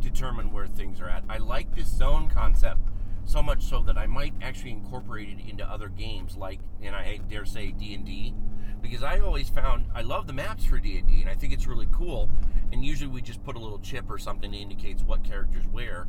determine 0.00 0.52
where 0.52 0.66
things 0.66 1.00
are 1.00 1.08
at. 1.08 1.24
I 1.28 1.38
like 1.38 1.74
this 1.74 1.88
zone 1.88 2.28
concept 2.28 2.80
so 3.24 3.42
much 3.42 3.62
so 3.62 3.82
that 3.82 3.96
I 3.96 4.06
might 4.06 4.34
actually 4.42 4.72
incorporate 4.72 5.28
it 5.28 5.48
into 5.48 5.64
other 5.64 5.88
games, 5.88 6.36
like 6.36 6.60
and 6.82 6.94
I 6.94 7.20
dare 7.28 7.44
say 7.44 7.70
D 7.70 7.94
and 7.94 8.04
D, 8.04 8.34
because 8.82 9.02
I 9.02 9.20
always 9.20 9.48
found 9.48 9.86
I 9.94 10.02
love 10.02 10.26
the 10.26 10.32
maps 10.32 10.64
for 10.64 10.78
D 10.78 10.98
and 10.98 11.08
D, 11.08 11.20
and 11.22 11.30
I 11.30 11.34
think 11.34 11.52
it's 11.52 11.66
really 11.66 11.88
cool. 11.92 12.30
And 12.72 12.84
usually 12.84 13.10
we 13.10 13.20
just 13.20 13.42
put 13.42 13.56
a 13.56 13.58
little 13.58 13.80
chip 13.80 14.08
or 14.08 14.18
something 14.18 14.50
that 14.52 14.56
indicates 14.56 15.02
what 15.02 15.24
characters 15.24 15.64
where. 15.72 16.06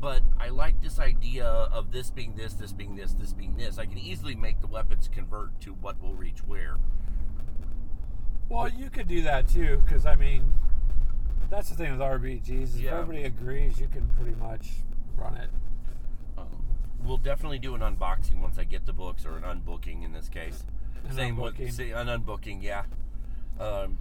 But 0.00 0.22
I 0.38 0.48
like 0.48 0.80
this 0.80 0.98
idea 0.98 1.44
of 1.46 1.92
this 1.92 2.10
being 2.10 2.34
this, 2.34 2.54
this 2.54 2.72
being 2.72 2.96
this, 2.96 3.12
this 3.12 3.32
being 3.34 3.56
this. 3.56 3.78
I 3.78 3.84
can 3.84 3.98
easily 3.98 4.34
make 4.34 4.60
the 4.60 4.66
weapons 4.66 5.08
convert 5.12 5.60
to 5.62 5.72
what 5.74 6.00
will 6.02 6.14
reach 6.14 6.38
where. 6.46 6.76
Well, 8.48 8.68
you 8.68 8.88
could 8.90 9.06
do 9.08 9.22
that 9.22 9.46
too, 9.48 9.78
because 9.84 10.06
I 10.06 10.16
mean, 10.16 10.52
that's 11.50 11.68
the 11.68 11.76
thing 11.76 11.92
with 11.92 12.00
RPGs. 12.00 12.74
If 12.76 12.80
Yeah. 12.80 12.98
everybody 12.98 13.24
agrees, 13.24 13.78
you 13.78 13.88
can 13.88 14.08
pretty 14.18 14.34
much 14.36 14.70
run 15.16 15.36
it. 15.36 15.50
Um, 16.38 16.64
we'll 17.04 17.18
definitely 17.18 17.58
do 17.58 17.74
an 17.74 17.80
unboxing 17.82 18.40
once 18.40 18.58
I 18.58 18.64
get 18.64 18.86
the 18.86 18.92
books, 18.94 19.26
or 19.26 19.36
an 19.36 19.42
unbooking 19.42 20.02
in 20.02 20.12
this 20.12 20.28
case. 20.30 20.64
An 21.04 21.14
Same 21.14 21.36
unbooking. 21.36 21.58
with 21.66 21.74
say, 21.74 21.90
an 21.90 22.06
unbooking, 22.08 22.62
yeah. 22.62 22.84
Um, 23.60 23.98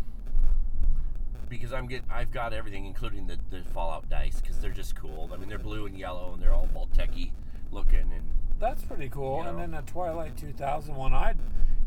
because 1.50 1.74
I'm 1.74 1.88
get 1.88 2.04
I've 2.10 2.32
got 2.32 2.54
everything, 2.54 2.86
including 2.86 3.28
the, 3.28 3.38
the 3.50 3.62
Fallout 3.74 4.08
dice, 4.10 4.40
because 4.40 4.60
they're 4.60 4.70
just 4.72 4.96
cool. 4.96 5.30
I 5.34 5.38
mean, 5.38 5.50
they're 5.50 5.58
blue 5.58 5.86
and 5.86 5.98
yellow, 5.98 6.34
and 6.34 6.42
they're 6.42 6.54
all 6.54 6.68
Vault-Techy 6.74 7.32
looking, 7.72 8.12
and 8.14 8.24
That's 8.60 8.84
pretty 8.84 9.10
cool. 9.10 9.42
You 9.44 9.50
And 9.50 9.60
then 9.60 9.72
the 9.72 9.82
Twilight 9.82 10.38
2000 10.38 10.96
one, 10.96 11.14
I'd 11.14 11.38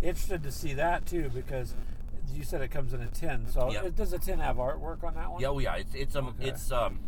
interested 0.03 0.43
to 0.43 0.51
see 0.51 0.75
that 0.75 1.07
too 1.07 1.31
because 1.33 1.75
you 2.35 2.43
said 2.45 2.61
it 2.61 2.71
comes 2.71 2.93
in 2.93 3.01
a 3.03 3.07
tin. 3.09 3.47
So 3.49 3.71
Yep. 3.71 3.85
it, 3.85 3.97
does 3.97 4.11
the 4.11 4.19
tin 4.19 4.39
have 4.41 4.57
artwork 4.57 5.05
on 5.05 5.15
that 5.15 5.31
one? 5.31 5.41
yeah, 5.41 5.49
oh 5.49 5.59
yeah, 5.59 5.77
it's 5.77 5.95
it's 5.95 6.17
um 6.17 6.29
Okay. 6.29 6.49
it's 6.49 6.73
um 6.73 6.99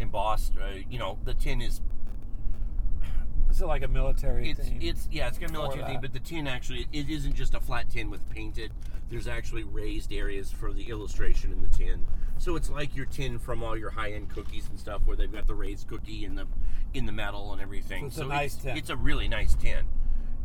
embossed. 0.00 0.54
Uh, 0.56 0.78
you 0.88 0.98
know, 0.98 1.18
the 1.24 1.34
tin 1.34 1.60
is 1.60 1.80
Is 3.50 3.60
it 3.60 3.66
like 3.66 3.82
a 3.82 3.88
military 3.88 4.50
it's 4.50 4.60
theme? 4.68 4.78
it's 4.80 5.08
yeah, 5.10 5.26
it's 5.28 5.38
got 5.38 5.50
a 5.50 5.52
military 5.52 5.84
thing, 5.84 5.98
but 6.00 6.12
the 6.12 6.20
tin 6.20 6.46
actually 6.46 6.86
it 6.92 7.10
isn't 7.10 7.34
just 7.34 7.54
a 7.54 7.60
flat 7.60 7.90
tin 7.90 8.08
with 8.10 8.26
painted. 8.30 8.70
There's 9.08 9.26
actually 9.26 9.64
raised 9.64 10.12
areas 10.12 10.52
for 10.52 10.72
the 10.72 10.90
illustration 10.90 11.52
in 11.52 11.62
the 11.62 11.68
tin. 11.68 12.06
So 12.38 12.56
it's 12.56 12.70
like 12.70 12.94
your 12.94 13.06
tin 13.06 13.38
from 13.38 13.62
all 13.62 13.76
your 13.76 13.90
high-end 13.90 14.28
cookies 14.28 14.68
and 14.68 14.78
stuff, 14.78 15.02
where 15.06 15.16
they've 15.16 15.32
got 15.32 15.46
the 15.46 15.54
raised 15.54 15.88
cookie 15.88 16.24
in 16.24 16.34
the 16.34 16.46
in 16.94 17.06
the 17.06 17.12
metal 17.12 17.52
and 17.52 17.60
everything. 17.60 18.10
So 18.10 18.22
it's 18.22 18.30
a 18.30 18.34
nice 18.34 18.54
it's, 18.54 18.62
tin. 18.62 18.76
It's 18.76 18.90
a 18.90 18.96
really 18.96 19.28
nice 19.28 19.54
tin. 19.54 19.86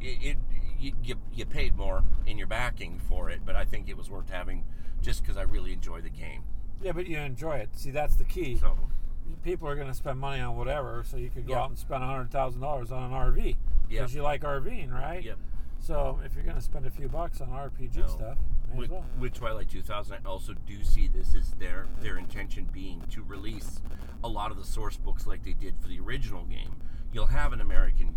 It, 0.02 0.18
it 0.22 0.38
you, 0.80 0.92
you, 1.02 1.16
you 1.34 1.46
paid 1.46 1.78
more 1.78 2.04
in 2.26 2.38
your 2.38 2.48
backing 2.48 3.00
for 3.08 3.30
it, 3.30 3.42
but 3.46 3.56
I 3.56 3.64
think 3.64 3.88
it 3.88 3.96
was 3.96 4.10
worth 4.10 4.30
having 4.30 4.66
just 5.02 5.22
because 5.22 5.38
I 5.38 5.44
really 5.44 5.72
enjoy 5.72 6.02
the 6.02 6.10
game. 6.10 6.44
yeah, 6.82 6.92
but 6.92 7.08
you 7.08 7.18
enjoy 7.18 7.58
it. 7.58 7.70
See, 7.74 7.92
that's 7.92 8.16
the 8.16 8.26
key. 8.26 8.58
So 8.58 8.78
People 9.44 9.70
are 9.70 9.76
going 9.76 9.88
to 9.88 9.94
spend 9.94 10.20
money 10.20 10.42
on 10.42 10.58
whatever, 10.58 11.04
so 11.06 11.16
you 11.16 11.30
could 11.30 11.48
go 11.48 11.54
Yeah. 11.54 11.62
out 11.62 11.70
and 11.70 11.78
spend 11.80 12.04
$100,000 12.04 12.92
on 12.92 13.04
an 13.04 13.12
RV 13.12 13.56
because 13.88 14.14
you 14.14 14.22
like 14.22 14.42
RVing, 14.42 14.92
right? 14.92 15.24
Yep. 15.24 15.38
So 15.84 16.18
if 16.24 16.34
you're 16.34 16.46
going 16.46 16.56
to 16.56 16.62
spend 16.62 16.86
a 16.86 16.90
few 16.90 17.10
bucks 17.10 17.42
on 17.42 17.50
RPG 17.50 17.98
No. 17.98 18.08
stuff, 18.08 18.38
with, 18.74 18.86
as 18.86 18.92
well. 18.92 19.06
with 19.20 19.34
Twilight 19.34 19.70
2000, 19.70 20.16
I 20.16 20.30
also 20.30 20.54
do 20.66 20.82
see 20.82 21.10
this 21.10 21.36
as 21.36 21.52
their 21.60 21.88
their 22.00 22.18
intention 22.18 22.70
being 22.72 23.04
to 23.12 23.22
release 23.22 23.82
a 24.24 24.30
lot 24.30 24.50
of 24.50 24.58
the 24.58 24.64
source 24.64 24.96
books 24.96 25.28
like 25.28 25.44
they 25.44 25.52
did 25.52 25.76
for 25.82 25.90
the 25.90 26.00
original 26.00 26.46
game. 26.46 26.78
You'll 27.12 27.26
have 27.28 27.52
an 27.52 27.60
American 27.60 28.16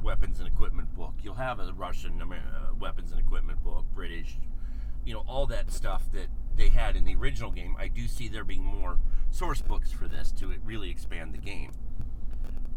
weapons 0.00 0.38
and 0.38 0.46
equipment 0.46 0.94
book. 0.94 1.14
You'll 1.24 1.34
have 1.34 1.58
a 1.58 1.72
Russian 1.72 2.20
Amer- 2.22 2.36
uh, 2.36 2.74
weapons 2.78 3.10
and 3.10 3.20
equipment 3.20 3.64
book, 3.64 3.84
British, 3.92 4.38
you 5.04 5.12
know, 5.12 5.24
all 5.26 5.46
that 5.46 5.72
stuff 5.72 6.04
that 6.12 6.28
they 6.54 6.68
had 6.68 6.94
in 6.94 7.04
the 7.04 7.16
original 7.16 7.50
game. 7.50 7.74
I 7.80 7.88
do 7.88 8.06
see 8.06 8.28
there 8.28 8.44
being 8.44 8.64
more 8.64 8.98
source 9.32 9.60
books 9.60 9.90
for 9.90 10.06
this 10.06 10.30
to 10.32 10.54
really 10.64 10.88
expand 10.90 11.34
the 11.34 11.38
game. 11.38 11.72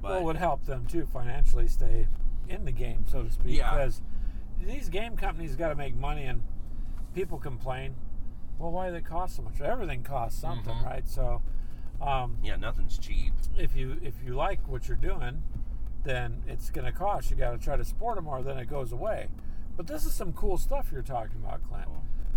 But 0.01 0.09
well, 0.09 0.19
it 0.19 0.23
would 0.23 0.37
help 0.37 0.65
them 0.65 0.87
too 0.87 1.05
financially 1.05 1.67
stay 1.67 2.07
in 2.49 2.65
the 2.65 2.71
game, 2.71 3.05
so 3.07 3.23
to 3.23 3.31
speak. 3.31 3.57
Yeah. 3.57 3.71
Because 3.71 4.01
these 4.63 4.89
game 4.89 5.15
companies 5.17 5.55
got 5.55 5.69
to 5.69 5.75
make 5.75 5.95
money, 5.95 6.23
and 6.25 6.43
people 7.13 7.37
complain. 7.37 7.95
Well, 8.57 8.71
why 8.71 8.87
do 8.87 8.93
they 8.93 9.01
cost 9.01 9.35
so 9.35 9.41
much? 9.41 9.59
Everything 9.61 10.03
costs 10.03 10.39
something, 10.39 10.73
Mhm. 10.73 10.85
right? 10.85 11.07
So, 11.07 11.41
um, 12.01 12.37
yeah, 12.43 12.55
nothing's 12.55 12.97
cheap. 12.97 13.33
if 13.57 13.73
you 13.75 13.97
if 14.01 14.21
you 14.23 14.33
like 14.35 14.67
what 14.67 14.87
you're 14.87 14.97
doing, 14.97 15.41
then 16.03 16.43
it's 16.45 16.69
going 16.69 16.85
to 16.85 16.91
cost. 16.91 17.31
You 17.31 17.37
got 17.37 17.51
to 17.51 17.57
try 17.57 17.77
to 17.77 17.85
support 17.85 18.17
it 18.17 18.21
more, 18.21 18.41
then 18.43 18.57
it 18.57 18.65
goes 18.67 18.91
away. 18.91 19.29
But 19.77 19.87
this 19.87 20.05
is 20.05 20.13
some 20.13 20.33
cool 20.33 20.57
stuff 20.57 20.89
you're 20.91 21.01
talking 21.01 21.37
about, 21.43 21.63
Clint. 21.63 21.87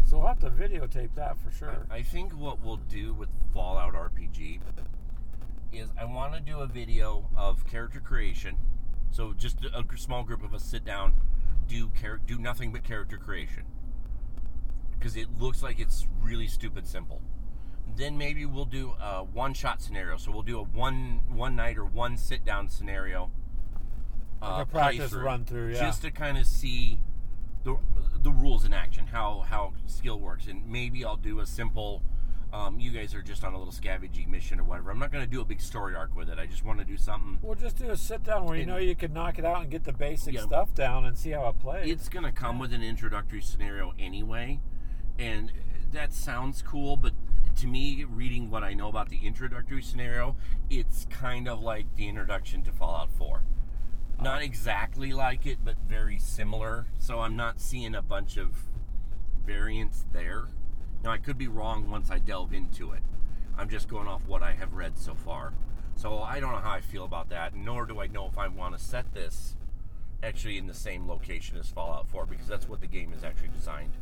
So 0.05 0.19
we'll 0.19 0.29
have 0.29 0.39
to 0.41 0.51
videotape 0.51 1.15
that 1.17 1.39
for 1.39 1.51
sure. 1.51 1.87
I 1.91 2.03
think 2.03 2.33
what 2.33 2.61
we'll 2.61 2.77
do 2.79 3.13
with 3.15 3.29
Fallout 3.53 3.95
RPG 3.95 4.61
is 5.73 5.91
I 6.01 6.05
want 6.05 6.33
to 6.35 6.41
do 6.41 6.61
a 6.61 6.67
video 6.67 7.29
of 7.37 7.67
character 7.67 8.01
creation. 8.01 8.57
So 9.11 9.33
just 9.35 9.65
a, 9.65 9.79
a 9.81 9.97
small 9.99 10.23
group 10.25 10.43
of 10.43 10.55
us 10.55 10.63
sit 10.65 10.85
down, 10.85 11.15
do 11.69 11.91
char- 12.01 12.21
do 12.27 12.39
nothing 12.39 12.73
but 12.73 12.83
character 12.83 13.17
creation 13.19 13.65
because 14.99 15.17
it 15.17 15.39
looks 15.39 15.63
like 15.63 15.79
it's 15.79 16.07
really 16.21 16.47
stupid 16.47 16.87
simple. 16.87 17.21
Then 17.97 18.19
maybe 18.19 18.45
we'll 18.45 18.65
do 18.65 18.95
a 19.01 19.25
one 19.25 19.55
shot 19.55 19.81
scenario. 19.81 20.17
So 20.17 20.31
we'll 20.31 20.43
do 20.43 20.59
a 20.59 20.63
one 20.63 21.21
one 21.29 21.57
night 21.57 21.79
or 21.79 21.85
one 21.85 22.17
sit 22.17 22.45
down 22.45 22.69
scenario. 22.69 23.31
Like 24.41 24.51
a 24.51 24.55
uh, 24.55 24.65
practice 24.67 25.13
run 25.13 25.45
through, 25.45 25.73
yeah. 25.73 25.81
Just 25.81 26.03
to 26.03 26.11
kind 26.11 26.39
of 26.39 26.47
see 26.47 27.01
the, 27.65 27.77
the 28.23 28.31
rules 28.31 28.65
in 28.65 28.73
action, 28.73 29.07
how 29.09 29.45
how 29.49 29.73
skill 29.87 30.19
works, 30.21 30.47
and 30.47 30.69
maybe 30.69 31.05
I'll 31.05 31.17
do 31.17 31.41
a 31.41 31.47
simple. 31.47 32.03
Um, 32.51 32.81
you 32.81 32.91
guys 32.91 33.15
are 33.15 33.21
just 33.21 33.45
on 33.45 33.53
a 33.53 33.59
little 33.59 33.73
scavenging 33.73 34.31
mission 34.31 34.59
or 34.59 34.65
whatever. 34.65 34.91
I'm 34.91 34.99
not 34.99 35.13
going 35.13 35.23
to 35.25 35.31
do 35.31 35.43
a 35.43 35.45
big 35.45 35.61
story 35.61 35.95
arc 35.95 36.17
with 36.17 36.31
it. 36.31 36.39
I 36.39 36.47
just 36.47 36.65
want 36.65 36.79
to 36.79 36.85
do 36.85 36.97
something. 36.97 37.39
We'll 37.43 37.55
just 37.55 37.77
do 37.77 37.91
a 37.91 37.97
sit 37.97 38.23
down 38.25 38.47
where 38.47 38.57
you 38.57 38.65
know 38.65 38.79
you 38.79 38.95
can 38.97 39.13
knock 39.13 39.39
it 39.39 39.45
out 39.45 39.61
and 39.61 39.71
get 39.71 39.85
the 39.85 39.93
basic 39.93 40.33
Yeah. 40.35 40.43
stuff 40.43 40.75
down 40.75 41.05
and 41.05 41.17
see 41.17 41.31
how 41.31 41.49
it 41.49 41.59
plays. 41.61 41.91
It's 41.91 42.09
going 42.09 42.25
to 42.25 42.33
come 42.33 42.59
with 42.59 42.73
an 42.73 42.83
introductory 42.83 43.43
scenario 43.43 43.93
anyway, 43.99 44.61
and 45.19 45.53
that 45.93 46.15
sounds 46.15 46.63
cool. 46.63 46.97
But 46.97 47.13
to 47.57 47.67
me, 47.67 48.05
reading 48.05 48.51
what 48.51 48.65
I 48.65 48.73
know 48.73 48.89
about 48.89 49.11
the 49.11 49.27
introductory 49.27 49.83
scenario, 49.83 50.35
it's 50.71 51.07
kind 51.11 51.49
of 51.49 51.61
like 51.61 51.95
the 51.97 52.09
introduction 52.09 52.63
to 52.63 52.73
Fallout 52.73 53.11
4. 53.11 53.43
Not 54.23 54.41
exactly 54.43 55.13
like 55.13 55.45
it, 55.45 55.59
but 55.65 55.77
very 55.87 56.19
similar. 56.19 56.87
So 56.99 57.21
I'm 57.21 57.37
not 57.37 57.61
seeing 57.61 57.95
a 57.95 58.03
bunch 58.03 58.37
of 58.39 58.69
variants 59.45 60.07
there. 60.13 60.49
Now 61.03 61.11
I 61.11 61.19
could 61.19 61.39
be 61.39 61.49
wrong 61.49 61.91
once 61.91 62.11
I 62.11 62.19
delve 62.19 62.53
into 62.53 62.93
it. 62.93 63.03
I'm 63.57 63.69
just 63.69 63.89
going 63.89 64.07
off 64.07 64.27
what 64.27 64.43
I 64.43 64.53
have 64.53 64.75
read 64.75 64.99
so 64.99 65.15
far. 65.15 65.53
So 65.97 66.21
I 66.21 66.39
don't 66.39 66.53
know 66.53 66.59
how 66.59 66.71
I 66.71 66.81
feel 66.81 67.05
about 67.05 67.29
that, 67.31 67.57
nor 67.57 67.85
do 67.85 68.01
I 68.01 68.07
know 68.07 68.27
if 68.27 68.39
I 68.39 68.49
want 68.49 68.77
to 68.79 68.83
set 68.83 69.13
this 69.15 69.57
actually 70.23 70.59
in 70.59 70.67
the 70.67 70.75
same 70.75 71.09
location 71.09 71.57
as 71.57 71.69
Fallout 71.69 72.09
4 72.09 72.27
because 72.27 72.47
that's 72.47 72.69
what 72.69 72.81
the 72.81 72.87
game 72.87 73.13
is 73.13 73.25
actually 73.25 73.49
designed 73.49 73.93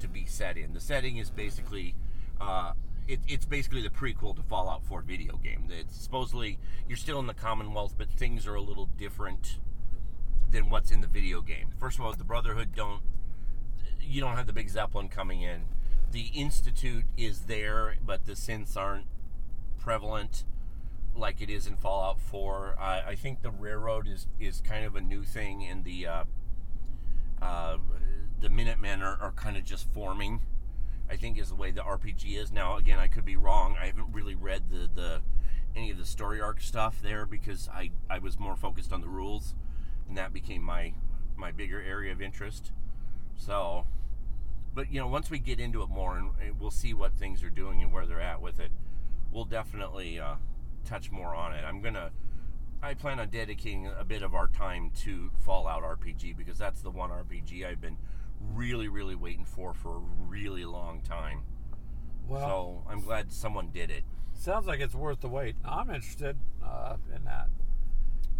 to 0.00 0.08
be 0.08 0.24
set 0.24 0.56
in. 0.56 0.72
The 0.72 0.80
setting 0.80 1.16
is 1.16 1.30
basically 1.30 1.94
uh, 2.40 2.72
it, 3.06 3.20
it's 3.26 3.46
basically 3.46 3.82
the 3.82 3.88
prequel 3.88 4.36
to 4.36 4.42
Fallout 4.42 4.84
4 4.84 5.02
video 5.02 5.36
game. 5.36 5.64
It's 5.70 5.96
supposedly 5.96 6.58
you're 6.86 6.98
still 6.98 7.18
in 7.20 7.26
the 7.26 7.34
Commonwealth, 7.34 7.94
but 7.96 8.10
things 8.10 8.46
are 8.46 8.54
a 8.54 8.60
little 8.60 8.86
different 8.98 9.58
than 10.50 10.70
what's 10.70 10.90
in 10.90 11.00
the 11.00 11.06
video 11.06 11.40
game. 11.40 11.70
First 11.78 11.98
of 11.98 12.04
all, 12.04 12.12
the 12.12 12.24
Brotherhood 12.24 12.74
don't 12.74 13.02
you 14.00 14.20
don't 14.20 14.36
have 14.36 14.46
the 14.46 14.52
big 14.52 14.68
zeppelin 14.68 15.08
coming 15.08 15.42
in. 15.42 15.62
The 16.10 16.30
Institute 16.34 17.04
is 17.16 17.40
there, 17.40 17.96
but 18.04 18.24
the 18.26 18.32
synths 18.32 18.76
aren't 18.76 19.06
prevalent 19.78 20.44
like 21.14 21.40
it 21.40 21.50
is 21.50 21.66
in 21.66 21.76
Fallout 21.76 22.20
4. 22.20 22.76
I, 22.78 23.14
think 23.14 23.42
the 23.42 23.50
railroad 23.50 24.06
is 24.06 24.26
is 24.38 24.60
kind 24.60 24.84
of 24.84 24.96
a 24.96 25.00
new 25.00 25.22
thing, 25.22 25.64
and 25.64 25.84
the 25.84 26.06
uh, 26.06 26.24
uh, 27.42 27.78
the 28.40 28.48
Minutemen 28.48 29.02
are, 29.02 29.18
are 29.20 29.32
kind 29.32 29.56
of 29.56 29.64
just 29.64 29.92
forming. 29.92 30.40
I 31.10 31.16
think 31.16 31.38
is 31.38 31.48
the 31.48 31.54
way 31.54 31.70
the 31.70 31.80
RPG 31.82 32.36
is 32.36 32.52
now. 32.52 32.76
Again, 32.76 32.98
I 32.98 33.06
could 33.06 33.24
be 33.24 33.36
wrong. 33.36 33.76
I 33.80 33.86
haven't 33.86 34.12
really 34.12 34.34
read 34.34 34.70
the, 34.70 34.88
the 34.94 35.20
any 35.74 35.90
of 35.90 35.98
the 35.98 36.04
story 36.04 36.40
arc 36.40 36.60
stuff 36.60 37.00
there 37.02 37.24
because 37.24 37.68
I, 37.72 37.90
I 38.10 38.18
was 38.18 38.38
more 38.38 38.56
focused 38.56 38.92
on 38.92 39.00
the 39.00 39.08
rules, 39.08 39.54
and 40.06 40.16
that 40.16 40.32
became 40.32 40.62
my 40.62 40.92
my 41.36 41.50
bigger 41.52 41.80
area 41.80 42.12
of 42.12 42.20
interest. 42.20 42.72
So, 43.36 43.86
but 44.78 44.92
you 44.92 45.00
know, 45.00 45.08
once 45.08 45.28
we 45.28 45.40
get 45.40 45.58
into 45.58 45.82
it 45.82 45.88
more 45.88 46.16
and, 46.16 46.30
we'll 46.60 46.70
see 46.70 46.94
what 46.94 47.12
things 47.14 47.42
are 47.42 47.50
doing 47.50 47.82
and 47.82 47.92
where 47.92 48.06
they're 48.06 48.20
at 48.20 48.40
with 48.40 48.60
it, 48.60 48.70
we'll 49.32 49.44
definitely 49.44 50.20
uh, 50.20 50.36
touch 50.84 51.10
more 51.10 51.34
on 51.34 51.52
it. 51.52 51.64
I'm 51.64 51.80
gonna. 51.82 52.12
I 52.80 52.94
plan 52.94 53.18
on 53.18 53.28
dedicating 53.28 53.88
a 53.88 54.04
bit 54.04 54.22
of 54.22 54.36
our 54.36 54.46
time 54.46 54.92
to 55.00 55.32
Fallout 55.44 55.82
RPG 55.82 56.36
because 56.36 56.58
that's 56.58 56.80
the 56.80 56.92
one 56.92 57.10
RPG 57.10 57.66
I've 57.66 57.80
been 57.80 57.96
really, 58.54 58.86
really 58.86 59.16
waiting 59.16 59.44
for 59.44 59.74
for 59.74 59.96
a 59.96 60.02
really 60.28 60.64
long 60.64 61.00
time. 61.00 61.42
well, 62.28 62.84
so 62.86 62.88
I'm 62.88 63.00
glad 63.00 63.32
someone 63.32 63.70
did 63.74 63.90
it. 63.90 64.04
sounds 64.32 64.68
like 64.68 64.78
it's 64.78 64.94
worth 64.94 65.22
the 65.22 65.28
wait. 65.28 65.56
I'm 65.64 65.90
interested 65.90 66.36
uh, 66.64 66.98
in 67.12 67.24
that. 67.24 67.48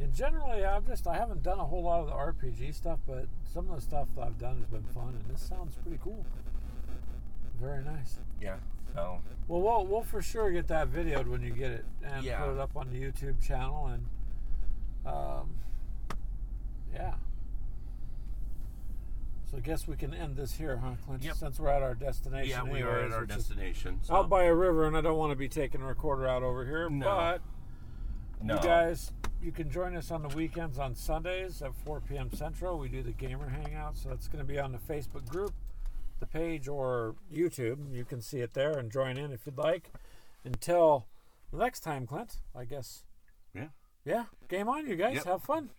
And 0.00 0.14
generally, 0.14 0.64
I've 0.64 0.86
just 0.86 1.06
I 1.06 1.16
haven't 1.16 1.42
done 1.42 1.58
a 1.58 1.64
whole 1.64 1.82
lot 1.82 2.00
of 2.00 2.06
the 2.06 2.12
RPG 2.12 2.74
stuff, 2.74 3.00
but 3.06 3.26
some 3.52 3.68
of 3.68 3.76
the 3.76 3.82
stuff 3.82 4.06
that 4.16 4.22
I've 4.26 4.38
done 4.38 4.58
has 4.58 4.66
been 4.68 4.84
fun, 4.94 5.08
and 5.20 5.24
this 5.34 5.42
sounds 5.42 5.74
pretty 5.82 5.98
cool. 6.02 6.24
Very 7.60 7.82
nice. 7.84 8.18
Yeah. 8.40 8.56
So 8.94 9.20
Well, 9.48 9.60
we'll 9.60 9.86
we'll 9.86 10.02
for 10.02 10.22
sure 10.22 10.50
get 10.50 10.68
that 10.68 10.88
videoed 10.92 11.26
when 11.26 11.42
you 11.42 11.50
get 11.52 11.72
it 11.72 11.84
and 12.04 12.24
Yeah. 12.24 12.40
put 12.44 12.52
it 12.52 12.58
up 12.58 12.76
on 12.76 12.90
the 12.90 13.00
YouTube 13.02 13.42
channel 13.42 13.86
and 13.88 14.06
um, 15.04 15.50
yeah. 16.94 17.14
So 19.50 19.56
I 19.56 19.60
guess 19.60 19.88
we 19.88 19.96
can 19.96 20.12
end 20.12 20.36
this 20.36 20.52
here, 20.54 20.76
huh, 20.76 20.92
Clint? 21.06 21.22
Yep. 21.24 21.34
Since 21.36 21.58
we're 21.58 21.70
at 21.70 21.82
our 21.82 21.94
destination. 21.94 22.50
yeah, 22.50 22.70
we 22.70 22.82
are 22.82 23.00
at 23.00 23.12
our 23.12 23.24
destination. 23.24 23.98
So. 24.02 24.14
Out 24.14 24.28
by 24.28 24.44
a 24.44 24.54
river, 24.54 24.86
and 24.86 24.94
I 24.96 25.00
don't 25.00 25.16
want 25.16 25.32
to 25.32 25.36
be 25.36 25.48
taking 25.48 25.80
a 25.80 25.86
recorder 25.86 26.28
out 26.28 26.42
over 26.42 26.66
here. 26.66 26.90
No. 26.90 27.06
But 27.06 27.40
no. 28.42 28.54
you 28.54 28.60
guys, 28.60 29.12
you 29.42 29.52
can 29.52 29.70
join 29.70 29.94
us 29.96 30.10
on 30.10 30.22
the 30.22 30.28
weekends 30.28 30.78
on 30.78 30.94
Sundays 30.94 31.62
at 31.62 31.74
4 31.84 32.00
p.m. 32.00 32.30
Central. 32.32 32.78
We 32.78 32.88
do 32.88 33.02
the 33.02 33.12
gamer 33.12 33.48
hangout, 33.48 33.96
so 33.96 34.10
it's 34.10 34.28
going 34.28 34.44
to 34.44 34.50
be 34.50 34.58
on 34.58 34.72
the 34.72 34.78
Facebook 34.78 35.26
group, 35.28 35.52
the 36.20 36.26
page, 36.26 36.68
or 36.68 37.14
YouTube. 37.32 37.92
You 37.92 38.04
can 38.04 38.20
see 38.20 38.40
it 38.40 38.54
there 38.54 38.78
and 38.78 38.90
join 38.90 39.16
in 39.16 39.32
if 39.32 39.46
you'd 39.46 39.58
like. 39.58 39.92
Until 40.44 41.06
next 41.52 41.80
time, 41.80 42.06
Clint, 42.06 42.38
I 42.54 42.64
guess. 42.64 43.04
Yeah. 43.54 43.68
Yeah. 44.04 44.24
Game 44.48 44.68
on, 44.68 44.86
you 44.86 44.96
guys. 44.96 45.16
Yep. 45.16 45.24
Have 45.24 45.42
fun. 45.42 45.70